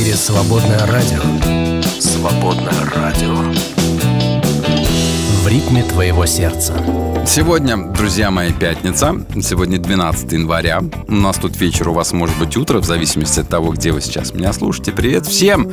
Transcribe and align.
эфире 0.00 0.16
«Свободное 0.16 0.86
радио». 0.86 1.20
«Свободное 2.00 2.84
радио». 2.94 3.34
В 5.42 5.46
ритме 5.46 5.82
твоего 5.82 6.24
сердца. 6.24 6.72
Сегодня, 7.26 7.76
друзья 7.76 8.30
мои, 8.30 8.50
пятница. 8.50 9.14
Сегодня 9.42 9.78
12 9.78 10.32
января. 10.32 10.80
У 11.06 11.14
нас 11.14 11.36
тут 11.36 11.56
вечер, 11.58 11.90
у 11.90 11.92
вас 11.92 12.12
может 12.12 12.38
быть 12.38 12.56
утро, 12.56 12.78
в 12.78 12.84
зависимости 12.84 13.40
от 13.40 13.48
того, 13.48 13.72
где 13.72 13.92
вы 13.92 14.00
сейчас 14.00 14.32
меня 14.32 14.54
слушаете. 14.54 14.92
Привет 14.92 15.26
всем! 15.26 15.70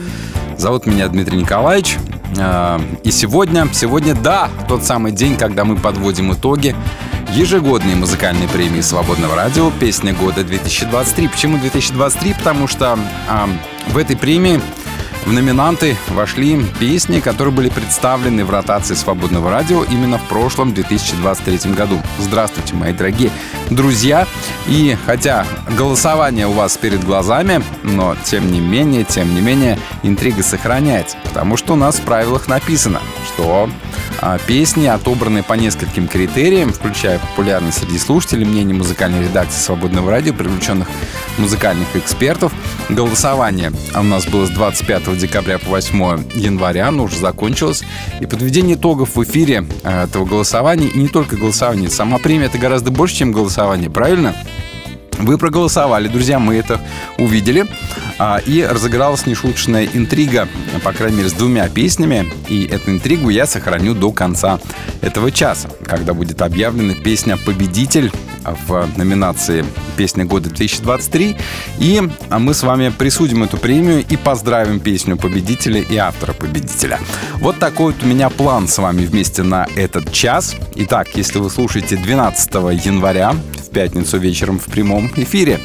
Зовут 0.58 0.88
меня 0.88 1.08
Дмитрий 1.08 1.38
Николаевич. 1.38 1.96
А, 2.38 2.82
и 3.04 3.12
сегодня, 3.12 3.70
сегодня, 3.72 4.14
да, 4.14 4.50
тот 4.68 4.84
самый 4.84 5.14
день, 5.14 5.38
когда 5.38 5.64
мы 5.64 5.78
подводим 5.78 6.34
итоги 6.34 6.76
ежегодные 7.30 7.96
музыкальные 7.96 8.48
премии 8.48 8.82
Свободного 8.82 9.36
радио 9.36 9.72
«Песня 9.80 10.14
года 10.14 10.42
2023». 10.42 11.30
Почему 11.30 11.58
2023? 11.58 12.34
Потому 12.34 12.68
что 12.68 12.98
а, 13.28 13.50
в 13.88 13.98
этой 13.98 14.16
премии 14.16 14.62
в 15.28 15.34
номинанты 15.34 15.98
вошли 16.08 16.58
песни, 16.80 17.20
которые 17.20 17.54
были 17.54 17.68
представлены 17.68 18.46
в 18.46 18.50
ротации 18.50 18.96
свободного 18.96 19.52
радио 19.52 19.84
именно 19.84 20.18
в 20.18 20.24
прошлом 20.30 20.74
2023 20.74 21.74
году. 21.74 22.02
Здравствуйте, 22.18 22.76
мои 22.76 22.94
дорогие 22.94 23.30
друзья. 23.70 24.26
И 24.68 24.98
хотя 25.06 25.46
голосование 25.78 26.48
у 26.48 26.54
вас 26.54 26.78
перед 26.78 27.04
глазами, 27.04 27.62
но 27.84 28.16
тем 28.24 28.50
не 28.50 28.62
менее, 28.62 29.04
тем 29.04 29.36
не 29.36 29.42
менее, 29.42 29.78
интрига 30.02 30.44
сохраняется. 30.44 31.18
Потому 31.26 31.58
что 31.58 31.74
у 31.74 31.76
нас 31.76 31.98
в 31.98 32.04
правилах 32.04 32.48
написано, 32.48 33.02
что 33.26 33.70
песни 34.46 34.88
отобраны 34.88 35.44
по 35.44 35.54
нескольким 35.54 36.08
критериям, 36.08 36.72
включая 36.74 37.20
популярность 37.20 37.80
среди 37.80 37.98
слушателей, 37.98 38.46
мнение 38.46 38.76
музыкальной 38.76 39.24
редакции 39.24 39.60
свободного 39.60 40.12
радио, 40.12 40.34
привлеченных 40.34 40.88
музыкальных 41.38 41.96
экспертов. 41.96 42.52
Голосование 42.90 43.72
у 43.96 44.04
нас 44.04 44.26
было 44.26 44.46
с 44.46 44.50
25 44.50 45.18
декабря 45.18 45.58
по 45.58 45.70
8 45.70 46.24
января, 46.36 46.88
оно 46.88 47.04
уже 47.04 47.18
закончилось. 47.18 47.84
И 48.20 48.26
подведение 48.26 48.76
итогов 48.76 49.16
в 49.16 49.24
эфире 49.24 49.66
э, 49.84 50.04
этого 50.04 50.26
голосования, 50.26 50.88
и 50.88 50.98
не 50.98 51.08
только 51.08 51.36
голосование, 51.36 51.90
сама 51.90 52.18
премия 52.18 52.46
это 52.46 52.58
гораздо 52.58 52.92
больше, 52.92 53.16
чем 53.16 53.32
голосование, 53.32 53.90
правильно? 53.90 54.36
Вы 55.18 55.38
проголосовали, 55.38 56.08
друзья, 56.08 56.40
мы 56.40 56.56
это 56.56 56.80
увидели. 57.18 57.66
А, 58.20 58.40
и 58.46 58.64
разыгралась 58.64 59.28
нешуточная 59.28 59.88
интрига, 59.94 60.48
по 60.84 60.92
крайней 60.92 61.18
мере, 61.18 61.30
с 61.30 61.34
двумя 61.34 61.70
песнями. 61.70 62.28
И 62.48 62.66
эту 62.66 62.92
интригу 62.92 63.30
я 63.30 63.46
сохраню 63.46 63.94
до 63.94 64.12
конца 64.12 64.60
этого 65.02 65.32
часа, 65.32 65.70
когда 65.86 66.14
будет 66.14 66.42
объявлена 66.42 66.96
песня 66.96 67.38
«Победитель» 67.38 68.12
в 68.68 68.90
номинации 68.98 69.66
«Песня 69.98 70.26
года 70.26 70.50
2023». 70.50 71.40
И 71.80 72.02
мы 72.30 72.54
с 72.54 72.64
вами 72.64 72.90
присудим 72.90 73.44
эту 73.44 73.58
премию 73.58 74.04
и 74.08 74.18
поздравим 74.18 74.80
песню 74.80 75.18
победителя 75.18 75.82
и 75.82 75.96
автора 75.98 76.34
победителя. 76.34 77.00
Вот 77.36 77.60
такой 77.60 77.94
вот 77.94 78.04
у 78.04 78.08
меня 78.08 78.30
план 78.30 78.68
с 78.68 78.78
вами 78.78 79.06
вместе 79.06 79.44
на 79.44 79.68
этот 79.76 80.12
час. 80.12 80.56
Итак, 80.76 81.10
если 81.14 81.40
вы 81.40 81.50
слушаете 81.50 81.98
12 81.98 82.54
января 82.86 83.36
пятницу 83.78 84.18
вечером 84.18 84.58
в 84.58 84.66
прямом 84.66 85.08
эфире, 85.18 85.60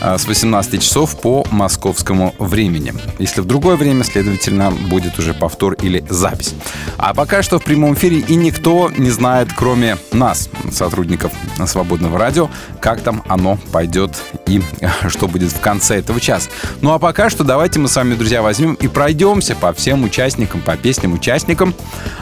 с 0.00 0.26
18 0.26 0.82
часов 0.82 1.20
по 1.20 1.44
московскому 1.50 2.34
времени. 2.38 2.94
Если 3.18 3.40
в 3.40 3.44
другое 3.44 3.76
время, 3.76 4.04
следовательно, 4.04 4.70
будет 4.70 5.18
уже 5.18 5.34
повтор 5.34 5.74
или 5.74 6.04
запись. 6.08 6.54
А 6.98 7.14
пока 7.14 7.42
что 7.42 7.58
в 7.58 7.64
прямом 7.64 7.94
эфире 7.94 8.18
и 8.18 8.34
никто 8.34 8.90
не 8.96 9.10
знает, 9.10 9.48
кроме 9.56 9.96
нас, 10.12 10.48
сотрудников 10.70 11.32
Свободного 11.66 12.18
радио, 12.18 12.48
как 12.80 13.00
там 13.00 13.22
оно 13.28 13.58
пойдет 13.72 14.12
и 14.46 14.62
что 15.08 15.28
будет 15.28 15.50
в 15.50 15.60
конце 15.60 15.96
этого 15.96 16.20
часа. 16.20 16.50
Ну 16.80 16.92
а 16.92 16.98
пока 16.98 17.30
что 17.30 17.44
давайте 17.44 17.78
мы 17.78 17.88
с 17.88 17.96
вами, 17.96 18.14
друзья, 18.14 18.42
возьмем 18.42 18.74
и 18.74 18.88
пройдемся 18.88 19.56
по 19.56 19.72
всем 19.72 20.04
участникам, 20.04 20.60
по 20.60 20.76
песням 20.76 21.14
участникам, 21.14 21.74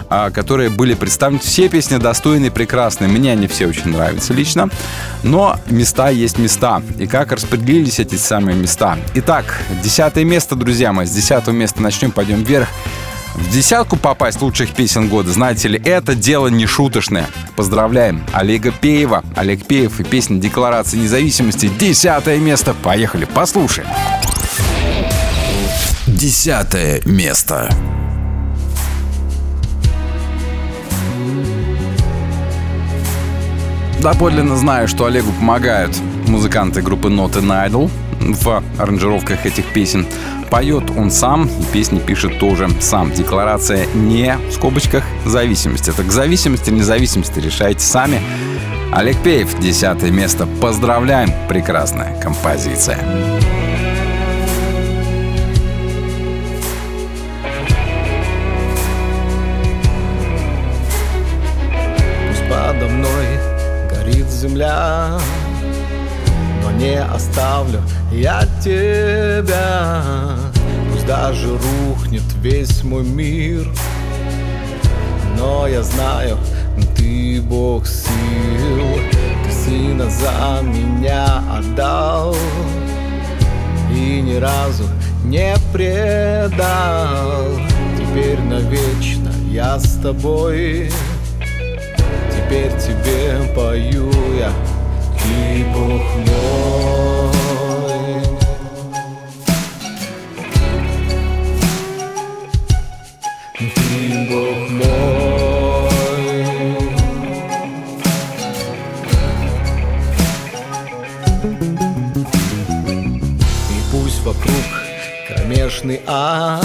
а, 0.09 0.31
которые 0.31 0.70
были 0.70 0.94
представлены. 0.94 1.41
Все 1.41 1.69
песни 1.69 1.97
достойные, 1.97 2.50
прекрасные. 2.50 3.09
Мне 3.09 3.32
они 3.32 3.47
все 3.47 3.66
очень 3.66 3.91
нравятся 3.91 4.32
лично. 4.32 4.69
Но 5.22 5.59
места 5.66 6.10
есть 6.10 6.38
места. 6.38 6.82
И 6.98 7.06
как 7.06 7.32
распределить 7.32 7.63
распределились 7.64 7.98
эти 7.98 8.16
самые 8.16 8.58
места. 8.58 8.98
Итак, 9.14 9.58
десятое 9.82 10.22
место, 10.22 10.54
друзья 10.54 10.92
мои. 10.92 11.06
С 11.06 11.10
десятого 11.10 11.54
места 11.54 11.80
начнем, 11.80 12.10
пойдем 12.10 12.42
вверх. 12.42 12.69
В 13.34 13.50
десятку 13.50 13.97
попасть 13.97 14.42
лучших 14.42 14.72
песен 14.72 15.08
года, 15.08 15.32
знаете 15.32 15.69
ли, 15.69 15.80
это 15.82 16.14
дело 16.14 16.48
не 16.48 16.66
шуточное. 16.66 17.26
Поздравляем 17.56 18.22
Олега 18.34 18.70
Пеева. 18.70 19.24
Олег 19.34 19.64
Пеев 19.64 19.98
и 19.98 20.04
песня 20.04 20.38
«Декларация 20.38 21.00
независимости». 21.00 21.70
Десятое 21.80 22.36
место. 22.38 22.74
Поехали, 22.74 23.24
послушаем. 23.24 23.88
Десятое 26.06 27.00
место. 27.06 27.70
Доподлинно 34.00 34.54
знаю, 34.58 34.86
что 34.86 35.06
Олегу 35.06 35.32
помогают 35.32 35.97
музыканты 36.34 36.83
группы 36.83 37.11
Not 37.11 37.34
an 37.34 37.69
Idol 37.69 37.89
в 38.19 38.62
аранжировках 38.78 39.47
этих 39.47 39.67
песен. 39.67 40.05
Поет 40.50 40.91
он 40.97 41.12
сам, 41.12 41.47
и 41.47 41.65
песни 41.72 42.00
пишет 42.00 42.41
тоже 42.41 42.69
сам. 42.81 43.12
Декларация 43.12 43.87
не 43.95 44.37
в 44.49 44.53
скобочках 44.53 45.05
зависимости. 45.25 45.93
К 45.93 46.11
зависимости, 46.11 46.71
независимости 46.71 47.39
решайте 47.39 47.81
сами. 47.81 48.21
Олег 48.93 49.17
Пеев, 49.22 49.56
десятое 49.61 50.11
место. 50.11 50.49
Поздравляем, 50.61 51.31
прекрасная 51.49 52.21
композиция. 52.21 52.99
Пусть 62.28 62.43
подо 62.49 62.89
мной 62.89 63.39
горит 63.89 64.28
земля 64.28 65.21
не 66.84 67.00
оставлю 67.00 67.81
я 68.12 68.43
тебя. 68.62 70.03
Пусть 70.93 71.06
даже 71.06 71.49
рухнет 71.49 72.22
весь 72.43 72.84
мой 72.84 73.05
мир. 73.05 73.67
Но 75.39 75.67
я 75.67 75.83
знаю, 75.83 76.39
ты 76.97 77.41
Бог 77.41 77.87
сил. 77.87 79.00
Ты 79.45 79.53
сына 79.53 80.11
за 80.11 80.62
меня 80.62 81.43
отдал 81.56 82.34
И 83.91 84.21
ни 84.21 84.37
разу 84.37 84.84
не 85.25 85.55
предал. 85.72 87.59
Теперь 87.97 88.41
навечно 88.41 89.33
я 89.51 89.78
с 89.78 89.99
тобой. 90.03 90.91
Теперь 92.31 92.72
тебе 92.78 93.55
пою 93.55 94.11
я 94.39 94.53
ты 95.24 95.64
Бог 95.72 96.02
мой. 96.26 97.14
Ты 103.58 104.26
Бог 104.30 104.60
мой. 104.70 104.84
И 113.70 113.78
пусть 113.91 114.20
вокруг 114.24 114.66
кромешный 115.28 116.00
ад, 116.06 116.64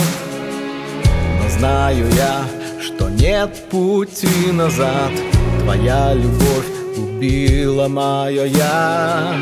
но 1.42 1.50
знаю 1.50 2.06
я, 2.16 2.46
что 2.82 3.10
нет 3.10 3.70
пути 3.70 4.52
назад. 4.52 5.12
Твоя 5.64 6.14
любовь 6.14 6.79
убила 7.00 7.88
мое 7.88 8.46
я 8.46 9.36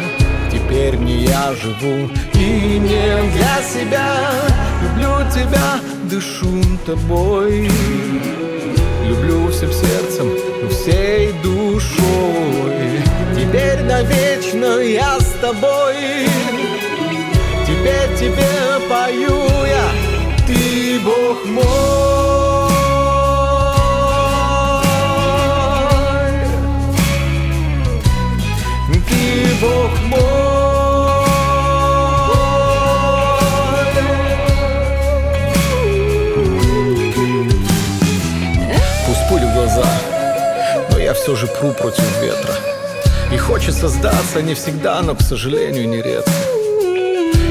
Теперь 0.68 0.96
не 0.96 1.26
я 1.26 1.54
живу. 1.54 2.10
И 2.34 2.80
не 2.80 3.32
для 3.32 3.62
себя. 3.64 4.32
Люблю 4.82 5.32
тебя, 5.34 5.80
дышу 6.10 6.62
тобой. 6.86 7.70
Люблю 9.06 9.48
всем 9.50 9.72
сердцем, 9.72 10.30
всей 10.70 11.32
душой. 11.44 13.02
Теперь 13.36 13.82
навечно 13.84 14.80
я 14.80 15.20
с 15.20 15.34
тобой. 15.42 15.96
Теперь 17.66 18.18
тебе 18.18 18.88
пою 18.90 19.40
я, 19.66 19.92
ты 20.46 21.00
Бог 21.00 21.46
мой 21.46 22.27
Бог 29.62 29.90
мой. 30.04 30.20
Пусть 39.08 39.30
пуль 39.30 39.40
в 39.40 39.54
глаза, 39.54 39.86
но 40.92 41.00
я 41.00 41.14
все 41.14 41.36
же 41.36 41.48
пру 41.48 41.72
против 41.72 42.04
ветра. 42.22 42.54
И 43.34 43.38
хочется 43.38 43.88
сдаться 43.88 44.42
не 44.42 44.54
всегда, 44.54 45.02
но, 45.02 45.16
к 45.16 45.22
сожалению, 45.22 45.90
нередко. 45.90 46.32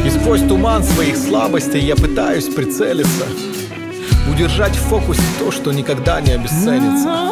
И 0.05 0.11
сквозь 0.11 0.43
туман 0.43 0.85
своих 0.85 1.17
слабостей 1.17 1.81
я 1.81 1.97
пытаюсь 1.97 2.49
прицелиться 2.49 3.25
Удержать 4.31 4.77
в 4.77 4.89
фокусе 4.89 5.23
то, 5.41 5.51
что 5.51 5.73
никогда 5.73 6.21
не 6.21 6.33
обесценится 6.33 7.31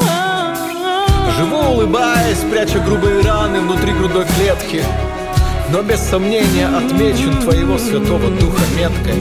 Живу 1.33 1.57
улыбаясь, 1.57 2.39
пряча 2.51 2.79
грубые 2.79 3.21
раны 3.23 3.61
внутри 3.61 3.93
грудной 3.93 4.25
клетки. 4.25 4.85
Но 5.71 5.83
без 5.83 6.01
сомнения 6.01 6.67
отмечен 6.67 7.41
твоего 7.41 7.79
святого 7.79 8.31
духа 8.31 8.63
меткой. 8.77 9.21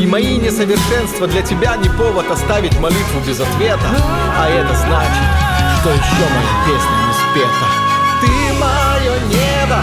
И 0.00 0.06
мои 0.06 0.36
несовершенства 0.38 1.26
для 1.26 1.42
тебя 1.42 1.76
не 1.76 1.88
повод 1.90 2.30
оставить 2.30 2.78
молитву 2.80 3.20
без 3.26 3.38
ответа. 3.40 3.80
А 4.38 4.48
это 4.48 4.74
значит, 4.74 5.24
что 5.80 5.90
еще 5.90 6.24
моя 6.34 6.54
песня 6.66 6.96
не 7.06 7.12
спета. 7.22 7.88
Ты 8.20 8.28
мое 8.58 9.14
небо, 9.28 9.80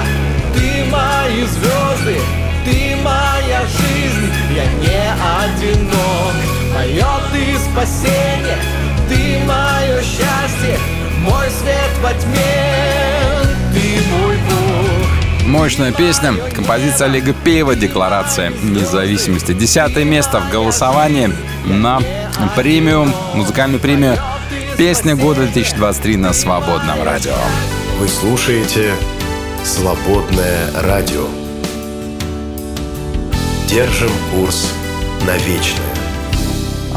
ты 0.53 0.83
мои 0.91 1.45
звезды 1.45 2.19
Ты 2.65 2.95
моя 3.01 3.61
жизнь, 3.61 4.33
я 4.53 4.65
не 4.81 5.13
одинок. 5.39 6.33
Мое 6.73 7.05
ты 7.31 7.57
спасение, 7.59 8.57
ты 9.07 9.39
мое 9.45 10.01
счастье 10.01 10.77
Мой 11.25 11.49
свет 11.49 11.91
во 12.03 12.13
тьме, 12.13 13.41
ты 13.73 13.99
мой 14.11 14.37
Бог 14.47 15.47
Мощная 15.47 15.91
песня. 15.91 16.35
Композиция 16.53 17.07
Олега 17.07 17.33
Пеева 17.33 17.75
«Декларация 17.75 18.51
независимости». 18.61 19.53
Десятое 19.53 20.03
место 20.03 20.39
в 20.39 20.51
голосовании 20.51 21.31
на 21.65 21.99
премию, 22.55 23.11
музыкальную 23.33 23.79
премию 23.79 24.17
«Песня 24.77 25.15
года 25.15 25.45
2023» 25.45 26.17
на 26.17 26.31
Свободном 26.33 27.01
радио. 27.03 27.33
Вы 27.99 28.07
слушаете 28.07 28.93
«Свободное 29.63 30.69
радио». 30.83 31.25
Держим 33.67 34.11
курс 34.31 34.71
на 35.25 35.35
вечное. 35.37 35.94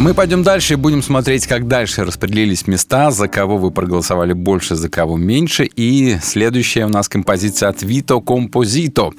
Мы 0.01 0.15
пойдем 0.15 0.45
дальше 0.45 0.75
и 0.75 0.77
будем 0.77 1.03
смотреть, 1.03 1.49
как 1.49 1.67
дальше 1.67 2.05
распределились 2.05 2.69
места, 2.69 3.11
за 3.11 3.27
кого 3.27 3.59
вы 3.59 3.73
проголосовали 3.73 4.33
больше, 4.33 4.77
за 4.77 4.89
кого 4.89 5.17
меньше. 5.17 5.69
И 5.75 6.19
следующая 6.23 6.85
у 6.85 6.89
нас 6.89 7.09
композиция 7.09 7.69
от 7.69 7.83
Vito 7.83 8.23
Composito. 8.23 9.13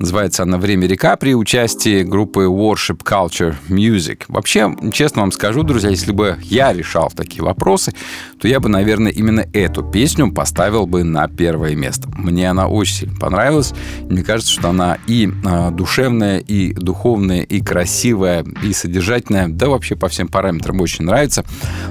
Называется 0.00 0.42
она 0.42 0.58
«Время 0.58 0.88
река» 0.88 1.14
при 1.14 1.36
участии 1.36 2.02
группы 2.02 2.46
Worship 2.46 3.04
Culture 3.04 3.54
Music. 3.68 4.22
Вообще, 4.26 4.74
честно 4.92 5.20
вам 5.20 5.30
скажу, 5.30 5.62
друзья, 5.62 5.90
если 5.90 6.10
бы 6.10 6.36
я 6.42 6.72
решал 6.72 7.12
такие 7.14 7.44
вопросы, 7.44 7.94
то 8.40 8.48
я 8.48 8.58
бы, 8.58 8.68
наверное, 8.68 9.12
именно 9.12 9.46
эту 9.52 9.84
песню 9.84 10.32
поставил 10.32 10.86
бы 10.88 11.04
на 11.04 11.28
первое 11.28 11.76
место. 11.76 12.08
Мне 12.12 12.50
она 12.50 12.66
очень 12.66 12.94
сильно 12.96 13.16
понравилась. 13.16 13.72
Мне 14.10 14.24
кажется, 14.24 14.52
что 14.52 14.70
она 14.70 14.98
и 15.06 15.30
а, 15.46 15.70
душевная, 15.70 16.38
и 16.38 16.74
духовная, 16.74 17.42
и 17.42 17.60
красивая, 17.60 18.44
и 18.64 18.72
содержательная, 18.72 19.46
да 19.46 19.68
вообще 19.68 19.94
по 19.94 20.08
всем 20.08 20.23
параметрам 20.28 20.80
очень 20.80 21.04
нравится. 21.04 21.44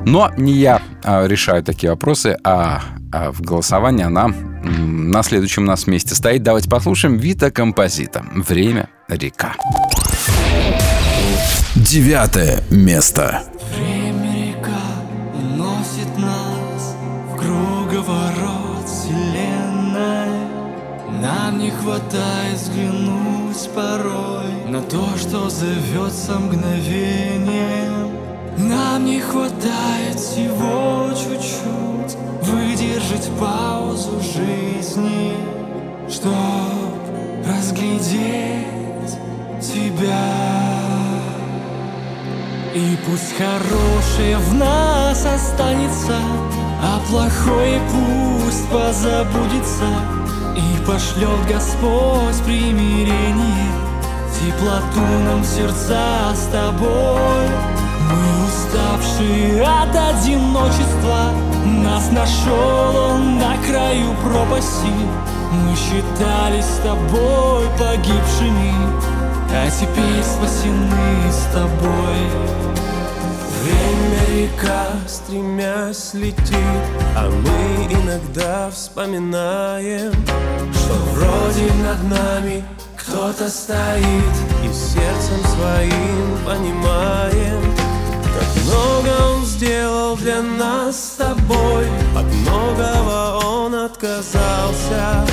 Но 0.05 0.31
не 0.37 0.53
я 0.53 0.81
а, 1.03 1.25
решаю 1.27 1.63
такие 1.63 1.91
вопросы, 1.91 2.37
а, 2.43 2.81
а 3.11 3.31
в 3.31 3.41
голосовании 3.41 4.05
она 4.05 4.27
на 4.63 5.23
следующем 5.23 5.63
у 5.63 5.65
нас 5.67 5.87
месте 5.87 6.15
стоит. 6.15 6.43
Давайте 6.43 6.69
послушаем 6.69 7.17
Вита 7.17 7.51
Композита. 7.51 8.23
Время 8.33 8.89
река. 9.07 9.53
Девятое 11.75 12.63
место. 12.69 13.43
Время 13.75 14.53
река 14.53 14.81
уносит 15.33 16.17
нас 16.17 16.95
в 17.31 17.37
круговорот 17.37 18.87
вселенной. 18.87 20.29
Нам 21.21 21.59
не 21.59 21.71
хватает 21.71 22.57
взглянуть 22.57 23.69
порой 23.75 24.69
на 24.69 24.81
то, 24.81 25.07
что 25.17 25.49
зовется 25.49 26.39
мгновением. 26.39 27.92
Нам 28.57 29.05
не 29.05 29.19
хватает 29.19 30.19
всего 30.19 31.09
чуть-чуть 31.11 32.17
выдержать 32.43 33.29
паузу 33.39 34.19
жизни, 34.21 35.33
чтоб 36.07 36.33
разглядеть 37.47 39.17
тебя. 39.59 40.53
И 42.75 42.97
пусть 43.05 43.35
хорошее 43.37 44.37
в 44.37 44.53
нас 44.53 45.25
останется, 45.25 46.17
а 46.81 46.99
плохое 47.09 47.81
пусть 47.91 48.67
позабудется. 48.69 49.87
И 50.55 50.85
пошлет 50.85 51.47
Господь 51.49 52.43
примирение, 52.45 53.71
теплоту 54.39 55.01
нам 55.25 55.43
сердца 55.43 56.33
с 56.35 56.45
тобой. 56.51 57.82
Мы 58.09 58.45
уставшие 58.47 59.63
от 59.63 59.95
одиночества, 59.95 61.31
нас 61.65 62.11
нашел 62.11 62.95
он 63.11 63.37
на 63.37 63.55
краю 63.65 64.13
пропасти. 64.23 64.93
Мы 65.51 65.75
считались 65.75 66.65
с 66.65 66.77
тобой 66.77 67.67
погибшими, 67.77 68.73
а 69.51 69.69
теперь 69.69 70.23
спасены 70.23 71.31
с 71.31 71.53
тобой. 71.53 72.63
Время 73.63 74.47
река, 74.47 74.87
стремясь 75.07 76.13
летит, 76.13 76.57
а 77.15 77.29
мы 77.29 77.93
иногда 77.93 78.69
вспоминаем, 78.71 80.11
что 80.73 80.93
вроде 81.13 81.71
над 81.83 82.03
нами 82.09 82.63
кто-то 83.13 83.47
стоит 83.47 84.33
и 84.63 84.73
сердцем 84.73 85.45
своим 85.55 86.37
понимаем, 86.43 87.61
как 88.33 88.63
много 88.65 89.35
он 89.35 89.45
сделал 89.45 90.15
для 90.17 90.41
нас 90.41 90.95
с 90.95 91.17
тобой, 91.17 91.85
от 92.17 92.25
многого 92.25 93.45
он 93.45 93.75
отказался, 93.75 95.27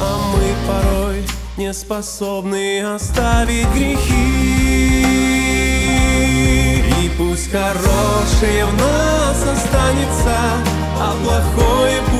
а 0.00 0.18
мы 0.32 0.54
порой 0.68 1.26
не 1.56 1.74
способны 1.74 2.94
оставить 2.94 3.66
грехи. 3.74 5.02
И 7.02 7.10
пусть 7.18 7.50
хорошее 7.50 8.66
в 8.66 8.80
нас 8.80 9.42
останется, 9.42 10.38
а 11.00 11.12
плохое 11.24 12.00
пусть 12.06 12.15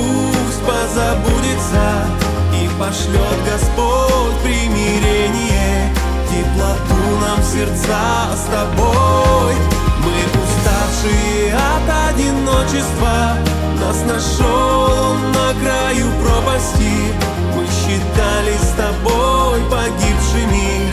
пошлет 2.97 3.45
Господь 3.45 4.37
примирение, 4.43 5.93
теплоту 6.31 7.21
нам 7.21 7.43
сердца 7.43 8.35
с 8.35 8.45
тобой. 8.51 9.55
Мы 10.03 10.13
уставшие 10.43 11.55
от 11.55 12.15
одиночества, 12.15 13.37
нас 13.81 14.03
нашел 14.07 15.11
он 15.11 15.33
на 15.33 15.53
краю 15.61 16.07
пропасти. 16.23 17.13
Мы 17.55 17.67
считались 17.67 18.61
с 18.61 18.75
тобой 18.77 19.61
погибшими, 19.71 20.91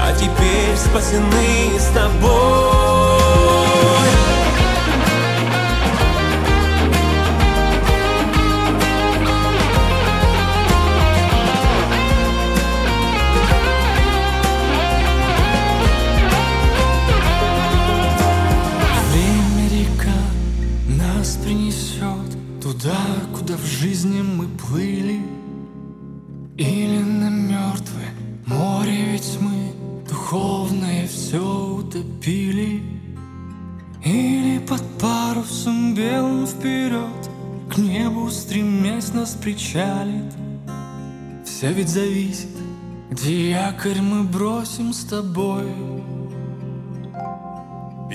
а 0.00 0.12
теперь 0.12 0.76
спасены 0.76 1.78
с 1.78 1.88
тобой. 1.94 3.03
Или 26.56 26.98
на 27.02 27.30
мертвое 27.30 28.14
море, 28.46 29.06
ведь 29.12 29.38
мы 29.40 29.72
духовное 30.08 31.08
все 31.08 31.40
утопили. 31.40 32.80
Или 34.04 34.58
под 34.58 34.82
парусом 35.00 35.94
белым 35.94 36.46
вперед 36.46 37.30
к 37.68 37.76
небу 37.76 38.30
стремясь 38.30 39.12
нас 39.12 39.30
причалит. 39.30 40.32
Все 41.44 41.72
ведь 41.72 41.88
зависит, 41.88 42.50
где 43.10 43.50
якорь 43.50 44.00
мы 44.00 44.22
бросим 44.22 44.92
с 44.92 45.04
тобой. 45.06 45.72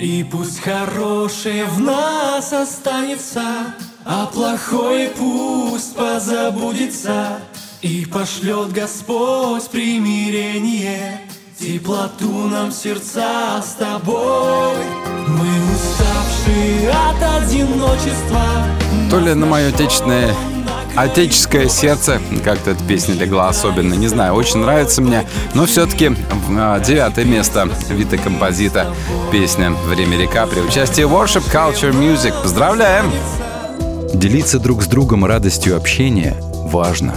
И 0.00 0.24
пусть 0.24 0.60
хорошее 0.60 1.66
в 1.66 1.78
нас 1.78 2.54
останется, 2.54 3.74
а 4.06 4.26
плохое 4.32 5.10
пусть 5.10 5.94
позабудется. 5.94 7.38
И 7.82 8.04
пошлет 8.04 8.72
Господь 8.72 9.66
примирение, 9.70 11.22
теплоту 11.58 12.30
нам 12.48 12.70
сердца 12.72 13.62
с 13.62 13.72
тобой. 13.72 14.76
Мы 15.26 15.48
уставшие 15.72 16.90
от 16.90 17.42
одиночества. 17.42 18.42
То 19.10 19.18
ли 19.18 19.32
на 19.32 19.46
мое 19.46 19.68
отечественное 19.68 20.34
Отеческое 20.94 21.68
сердце, 21.68 22.20
как-то 22.44 22.72
эта 22.72 22.84
песня 22.84 23.14
легла 23.14 23.48
особенно, 23.48 23.94
не 23.94 24.08
знаю, 24.08 24.34
очень 24.34 24.58
нравится 24.58 25.00
мне, 25.00 25.24
но 25.54 25.64
все-таки 25.64 26.10
а, 26.58 26.80
девятое 26.80 27.24
место 27.24 27.70
Вита 27.88 28.18
Композита, 28.18 28.92
песня 29.30 29.70
«Время 29.70 30.18
река» 30.18 30.46
при 30.48 30.60
участии 30.60 31.04
Worship 31.04 31.44
Culture 31.50 31.92
Music. 31.92 32.34
Поздравляем! 32.42 33.10
Делиться 34.12 34.58
друг 34.58 34.82
с 34.82 34.86
другом 34.86 35.24
радостью 35.24 35.76
общения 35.76 36.36
важно. 36.70 37.14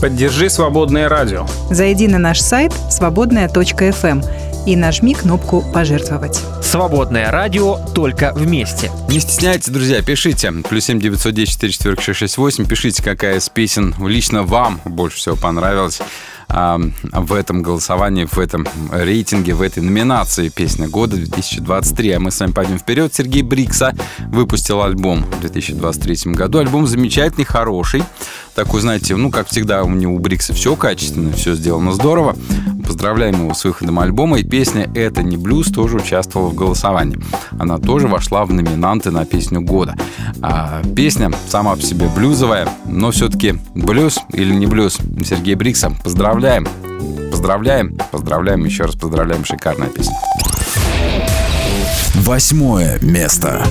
Поддержи 0.00 0.50
«Свободное 0.50 1.08
радио». 1.08 1.46
Зайди 1.70 2.08
на 2.08 2.18
наш 2.18 2.40
сайт 2.40 2.72
свободная.фм 2.90 4.22
и 4.66 4.76
нажми 4.76 5.14
кнопку 5.14 5.64
«Пожертвовать». 5.72 6.40
Свободное 6.62 7.30
радио 7.30 7.78
только 7.94 8.32
вместе. 8.34 8.90
Не 9.08 9.20
стесняйтесь, 9.20 9.68
друзья, 9.68 10.02
пишите. 10.02 10.52
Плюс 10.68 10.84
семь 10.84 11.00
девятьсот 11.00 11.34
десять 11.34 11.54
четыре 11.54 11.72
четверг 11.72 12.00
шесть 12.00 12.18
шесть 12.18 12.38
восемь. 12.38 12.66
Пишите, 12.66 13.02
какая 13.02 13.38
из 13.38 13.48
песен 13.48 13.94
лично 14.06 14.42
вам 14.42 14.80
больше 14.84 15.18
всего 15.18 15.36
понравилась 15.36 16.00
а, 16.48 16.78
в 17.12 17.32
этом 17.32 17.62
голосовании, 17.62 18.26
в 18.30 18.38
этом 18.38 18.66
рейтинге, 18.92 19.54
в 19.54 19.62
этой 19.62 19.82
номинации 19.82 20.50
«Песня 20.50 20.86
года 20.86 21.16
2023». 21.16 22.12
А 22.12 22.20
мы 22.20 22.30
с 22.30 22.40
вами 22.40 22.52
пойдем 22.52 22.78
вперед. 22.78 23.12
Сергей 23.14 23.42
Брикса 23.42 23.94
выпустил 24.18 24.82
альбом 24.82 25.24
в 25.24 25.40
2023 25.40 26.32
году. 26.32 26.58
Альбом 26.58 26.86
замечательный, 26.86 27.44
хороший. 27.44 28.04
Такой, 28.54 28.82
знаете, 28.82 29.16
ну, 29.16 29.30
как 29.30 29.48
всегда, 29.48 29.82
у 29.82 29.90
него 29.90 30.14
у 30.14 30.18
Брикса 30.18 30.52
все 30.52 30.76
качественно, 30.76 31.32
все 31.32 31.54
сделано 31.54 31.92
здорово. 31.92 32.36
Поздравляем 32.86 33.44
его 33.44 33.54
с 33.54 33.64
выходом 33.64 33.98
альбома. 33.98 34.38
И 34.38 34.44
песня 34.44 34.90
«Это 34.94 35.22
не 35.22 35.38
блюз» 35.38 35.68
тоже 35.68 35.96
участвовала 35.96 36.50
в 36.50 36.54
голосовании. 36.54 37.18
Она 37.58 37.78
тоже 37.78 38.08
вошла 38.08 38.44
в 38.44 38.52
номинанты 38.52 39.10
на 39.10 39.24
песню 39.24 39.62
года. 39.62 39.96
А 40.42 40.82
песня 40.94 41.30
сама 41.48 41.76
по 41.76 41.82
себе 41.82 42.08
блюзовая, 42.14 42.68
но 42.84 43.10
все-таки 43.10 43.54
блюз 43.74 44.18
или 44.32 44.52
не 44.52 44.66
блюз? 44.66 44.98
Сергей 45.24 45.54
Брикса, 45.54 45.90
поздравляем. 46.04 46.66
Поздравляем, 47.30 47.96
поздравляем, 48.10 48.64
еще 48.66 48.84
раз 48.84 48.94
поздравляем, 48.94 49.46
шикарная 49.46 49.88
песня. 49.88 50.14
Восьмое 52.14 52.98
место. 53.00 53.64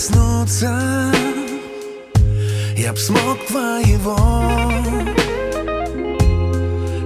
Коснуться 0.00 1.12
Я 2.74 2.92
б 2.92 2.98
смог 2.98 3.38
твоего. 3.48 4.16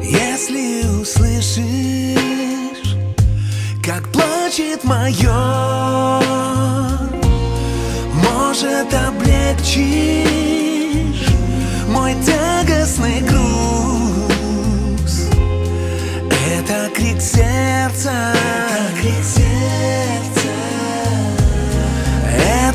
Если 0.00 0.86
услышишь 1.00 1.64
Как 3.84 4.06
плачет 4.12 4.84
мое 4.84 6.20
Может 8.12 8.94
облегчишь 9.08 10.14
Мой 11.88 12.14
тягостный 12.24 13.22
груз. 13.22 15.14
Это 16.48 16.90
крик 16.94 17.20
сердца. 17.20 18.12
Это 18.12 19.00
крик 19.00 19.24
сердца 19.24 19.43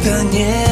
это 0.01 0.23
не 0.23 0.68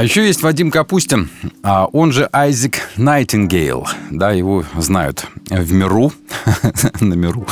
А 0.00 0.02
еще 0.02 0.26
есть 0.26 0.40
Вадим 0.40 0.70
Капустин, 0.70 1.28
а 1.62 1.84
он 1.84 2.10
же 2.10 2.26
Айзек 2.32 2.88
Найтингейл. 2.96 3.86
Да, 4.10 4.30
его 4.32 4.64
знают 4.78 5.26
в 5.50 5.74
миру, 5.74 6.10
на 7.02 7.12
миру. 7.12 7.46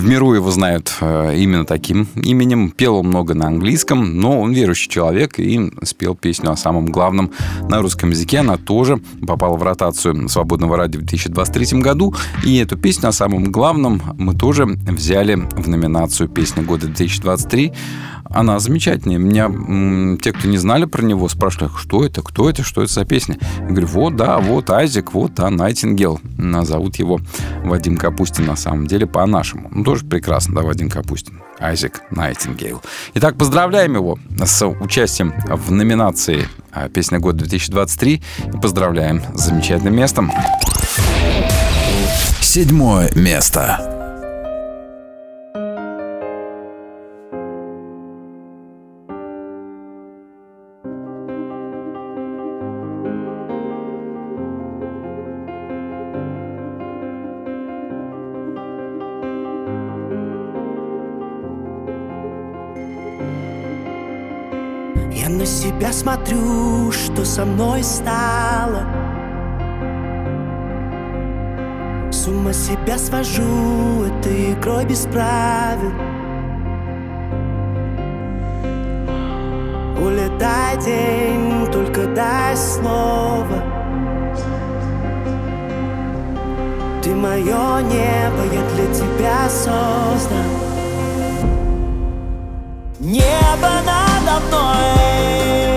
В 0.00 0.08
миру 0.08 0.32
его 0.32 0.50
знают 0.50 0.96
э, 1.02 1.34
именно 1.36 1.66
таким 1.66 2.08
именем. 2.14 2.70
Пел 2.70 2.96
он 2.96 3.08
много 3.08 3.34
на 3.34 3.48
английском, 3.48 4.18
но 4.18 4.40
он 4.40 4.54
верующий 4.54 4.88
человек 4.88 5.38
и 5.38 5.70
спел 5.82 6.14
песню 6.14 6.50
о 6.50 6.56
самом 6.56 6.86
главном 6.86 7.32
на 7.68 7.82
русском 7.82 8.08
языке. 8.08 8.38
Она 8.38 8.56
тоже 8.56 8.96
попала 9.26 9.58
в 9.58 9.62
ротацию 9.62 10.26
Свободного 10.30 10.78
радио 10.78 11.00
в 11.00 11.04
2023 11.04 11.80
году. 11.82 12.14
И 12.46 12.56
эту 12.56 12.78
песню 12.78 13.10
о 13.10 13.12
самом 13.12 13.52
главном 13.52 14.00
мы 14.16 14.34
тоже 14.34 14.64
взяли 14.64 15.34
в 15.34 15.68
номинацию 15.68 16.30
«Песня 16.30 16.62
года 16.62 16.86
2023». 16.86 17.74
Она 18.32 18.60
замечательная. 18.60 19.18
Меня 19.18 20.16
те, 20.22 20.32
кто 20.32 20.46
не 20.46 20.56
знали 20.56 20.84
про 20.84 21.02
него, 21.02 21.28
спрашивали, 21.28 21.72
что 21.76 22.04
это, 22.04 22.22
кто 22.22 22.48
это, 22.48 22.62
что 22.62 22.82
это 22.82 22.92
за 22.92 23.04
песня. 23.04 23.38
Я 23.58 23.66
говорю, 23.66 23.88
вот, 23.88 24.16
да, 24.16 24.38
вот 24.38 24.70
Айзек, 24.70 25.12
вот, 25.12 25.34
да, 25.34 25.50
Найтингел. 25.50 26.20
Зовут 26.62 26.96
его 26.96 27.20
Вадим 27.64 27.96
Капустин 27.96 28.46
на 28.46 28.54
самом 28.54 28.86
деле 28.86 29.06
по-нашему. 29.06 29.68
Ну, 29.74 29.89
тоже 29.90 30.04
прекрасно, 30.04 30.54
да, 30.54 30.62
Вадим 30.62 30.88
Капустин. 30.88 31.42
Айзек 31.58 32.02
Найтингейл. 32.12 32.80
Итак, 33.14 33.36
поздравляем 33.36 33.96
его 33.96 34.20
с 34.44 34.64
участием 34.64 35.34
в 35.48 35.72
номинации 35.72 36.46
а, 36.70 36.88
«Песня 36.88 37.18
года 37.18 37.44
2023» 37.44 38.22
и 38.54 38.58
поздравляем 38.60 39.20
с 39.34 39.46
замечательным 39.46 39.96
местом. 39.96 40.30
Седьмое 42.40 43.10
место. 43.16 43.99
Я 65.80 65.86
на 65.86 65.92
себя 65.92 65.92
смотрю, 65.94 66.92
что 66.92 67.24
со 67.24 67.46
мной 67.46 67.82
стало. 67.82 68.84
С 72.12 72.26
ума 72.28 72.52
себя 72.52 72.98
свожу 72.98 74.04
этой 74.04 74.52
игрой 74.52 74.84
без 74.84 75.06
правил. 75.06 75.92
Улетай 80.04 80.76
день, 80.84 81.66
только 81.72 82.06
дай 82.08 82.54
слово. 82.54 83.62
Ты 87.02 87.14
мое 87.14 87.80
небо, 87.84 88.42
я 88.52 88.62
для 88.74 88.94
тебя 88.94 89.48
создан. 89.48 90.44
Небо 92.98 93.70
надо 93.86 94.40
мной 94.50 95.69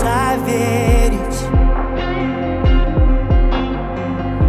в 0.00 0.02
чудеса 0.02 0.36
верить 0.46 1.40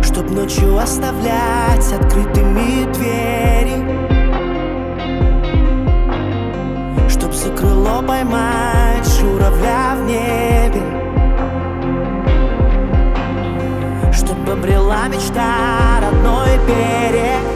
Чтоб 0.03 0.29
ночью 0.31 0.77
оставлять 0.77 1.91
открытыми 1.93 2.91
двери 2.93 3.83
Чтоб 7.09 7.33
за 7.33 7.49
крыло 7.51 8.01
поймать 8.01 9.07
журавля 9.19 9.95
в 9.95 10.03
небе 10.05 10.81
Чтоб 14.13 14.49
обрела 14.49 15.07
мечта 15.07 15.99
родной 16.01 16.57
берег 16.67 17.50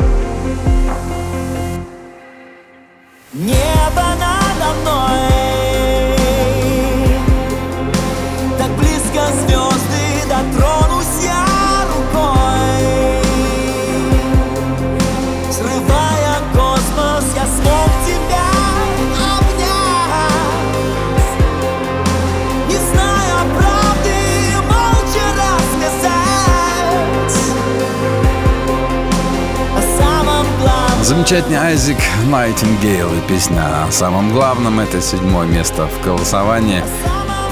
Замечательный 31.15 31.55
Айзек 31.55 31.97
Найтингейл 32.27 33.07
и 33.07 33.21
песня 33.29 33.85
о 33.85 33.89
самом 33.89 34.33
главном. 34.33 34.81
Это 34.81 34.99
седьмое 34.99 35.47
место 35.47 35.87
в 35.87 36.03
голосовании. 36.03 36.83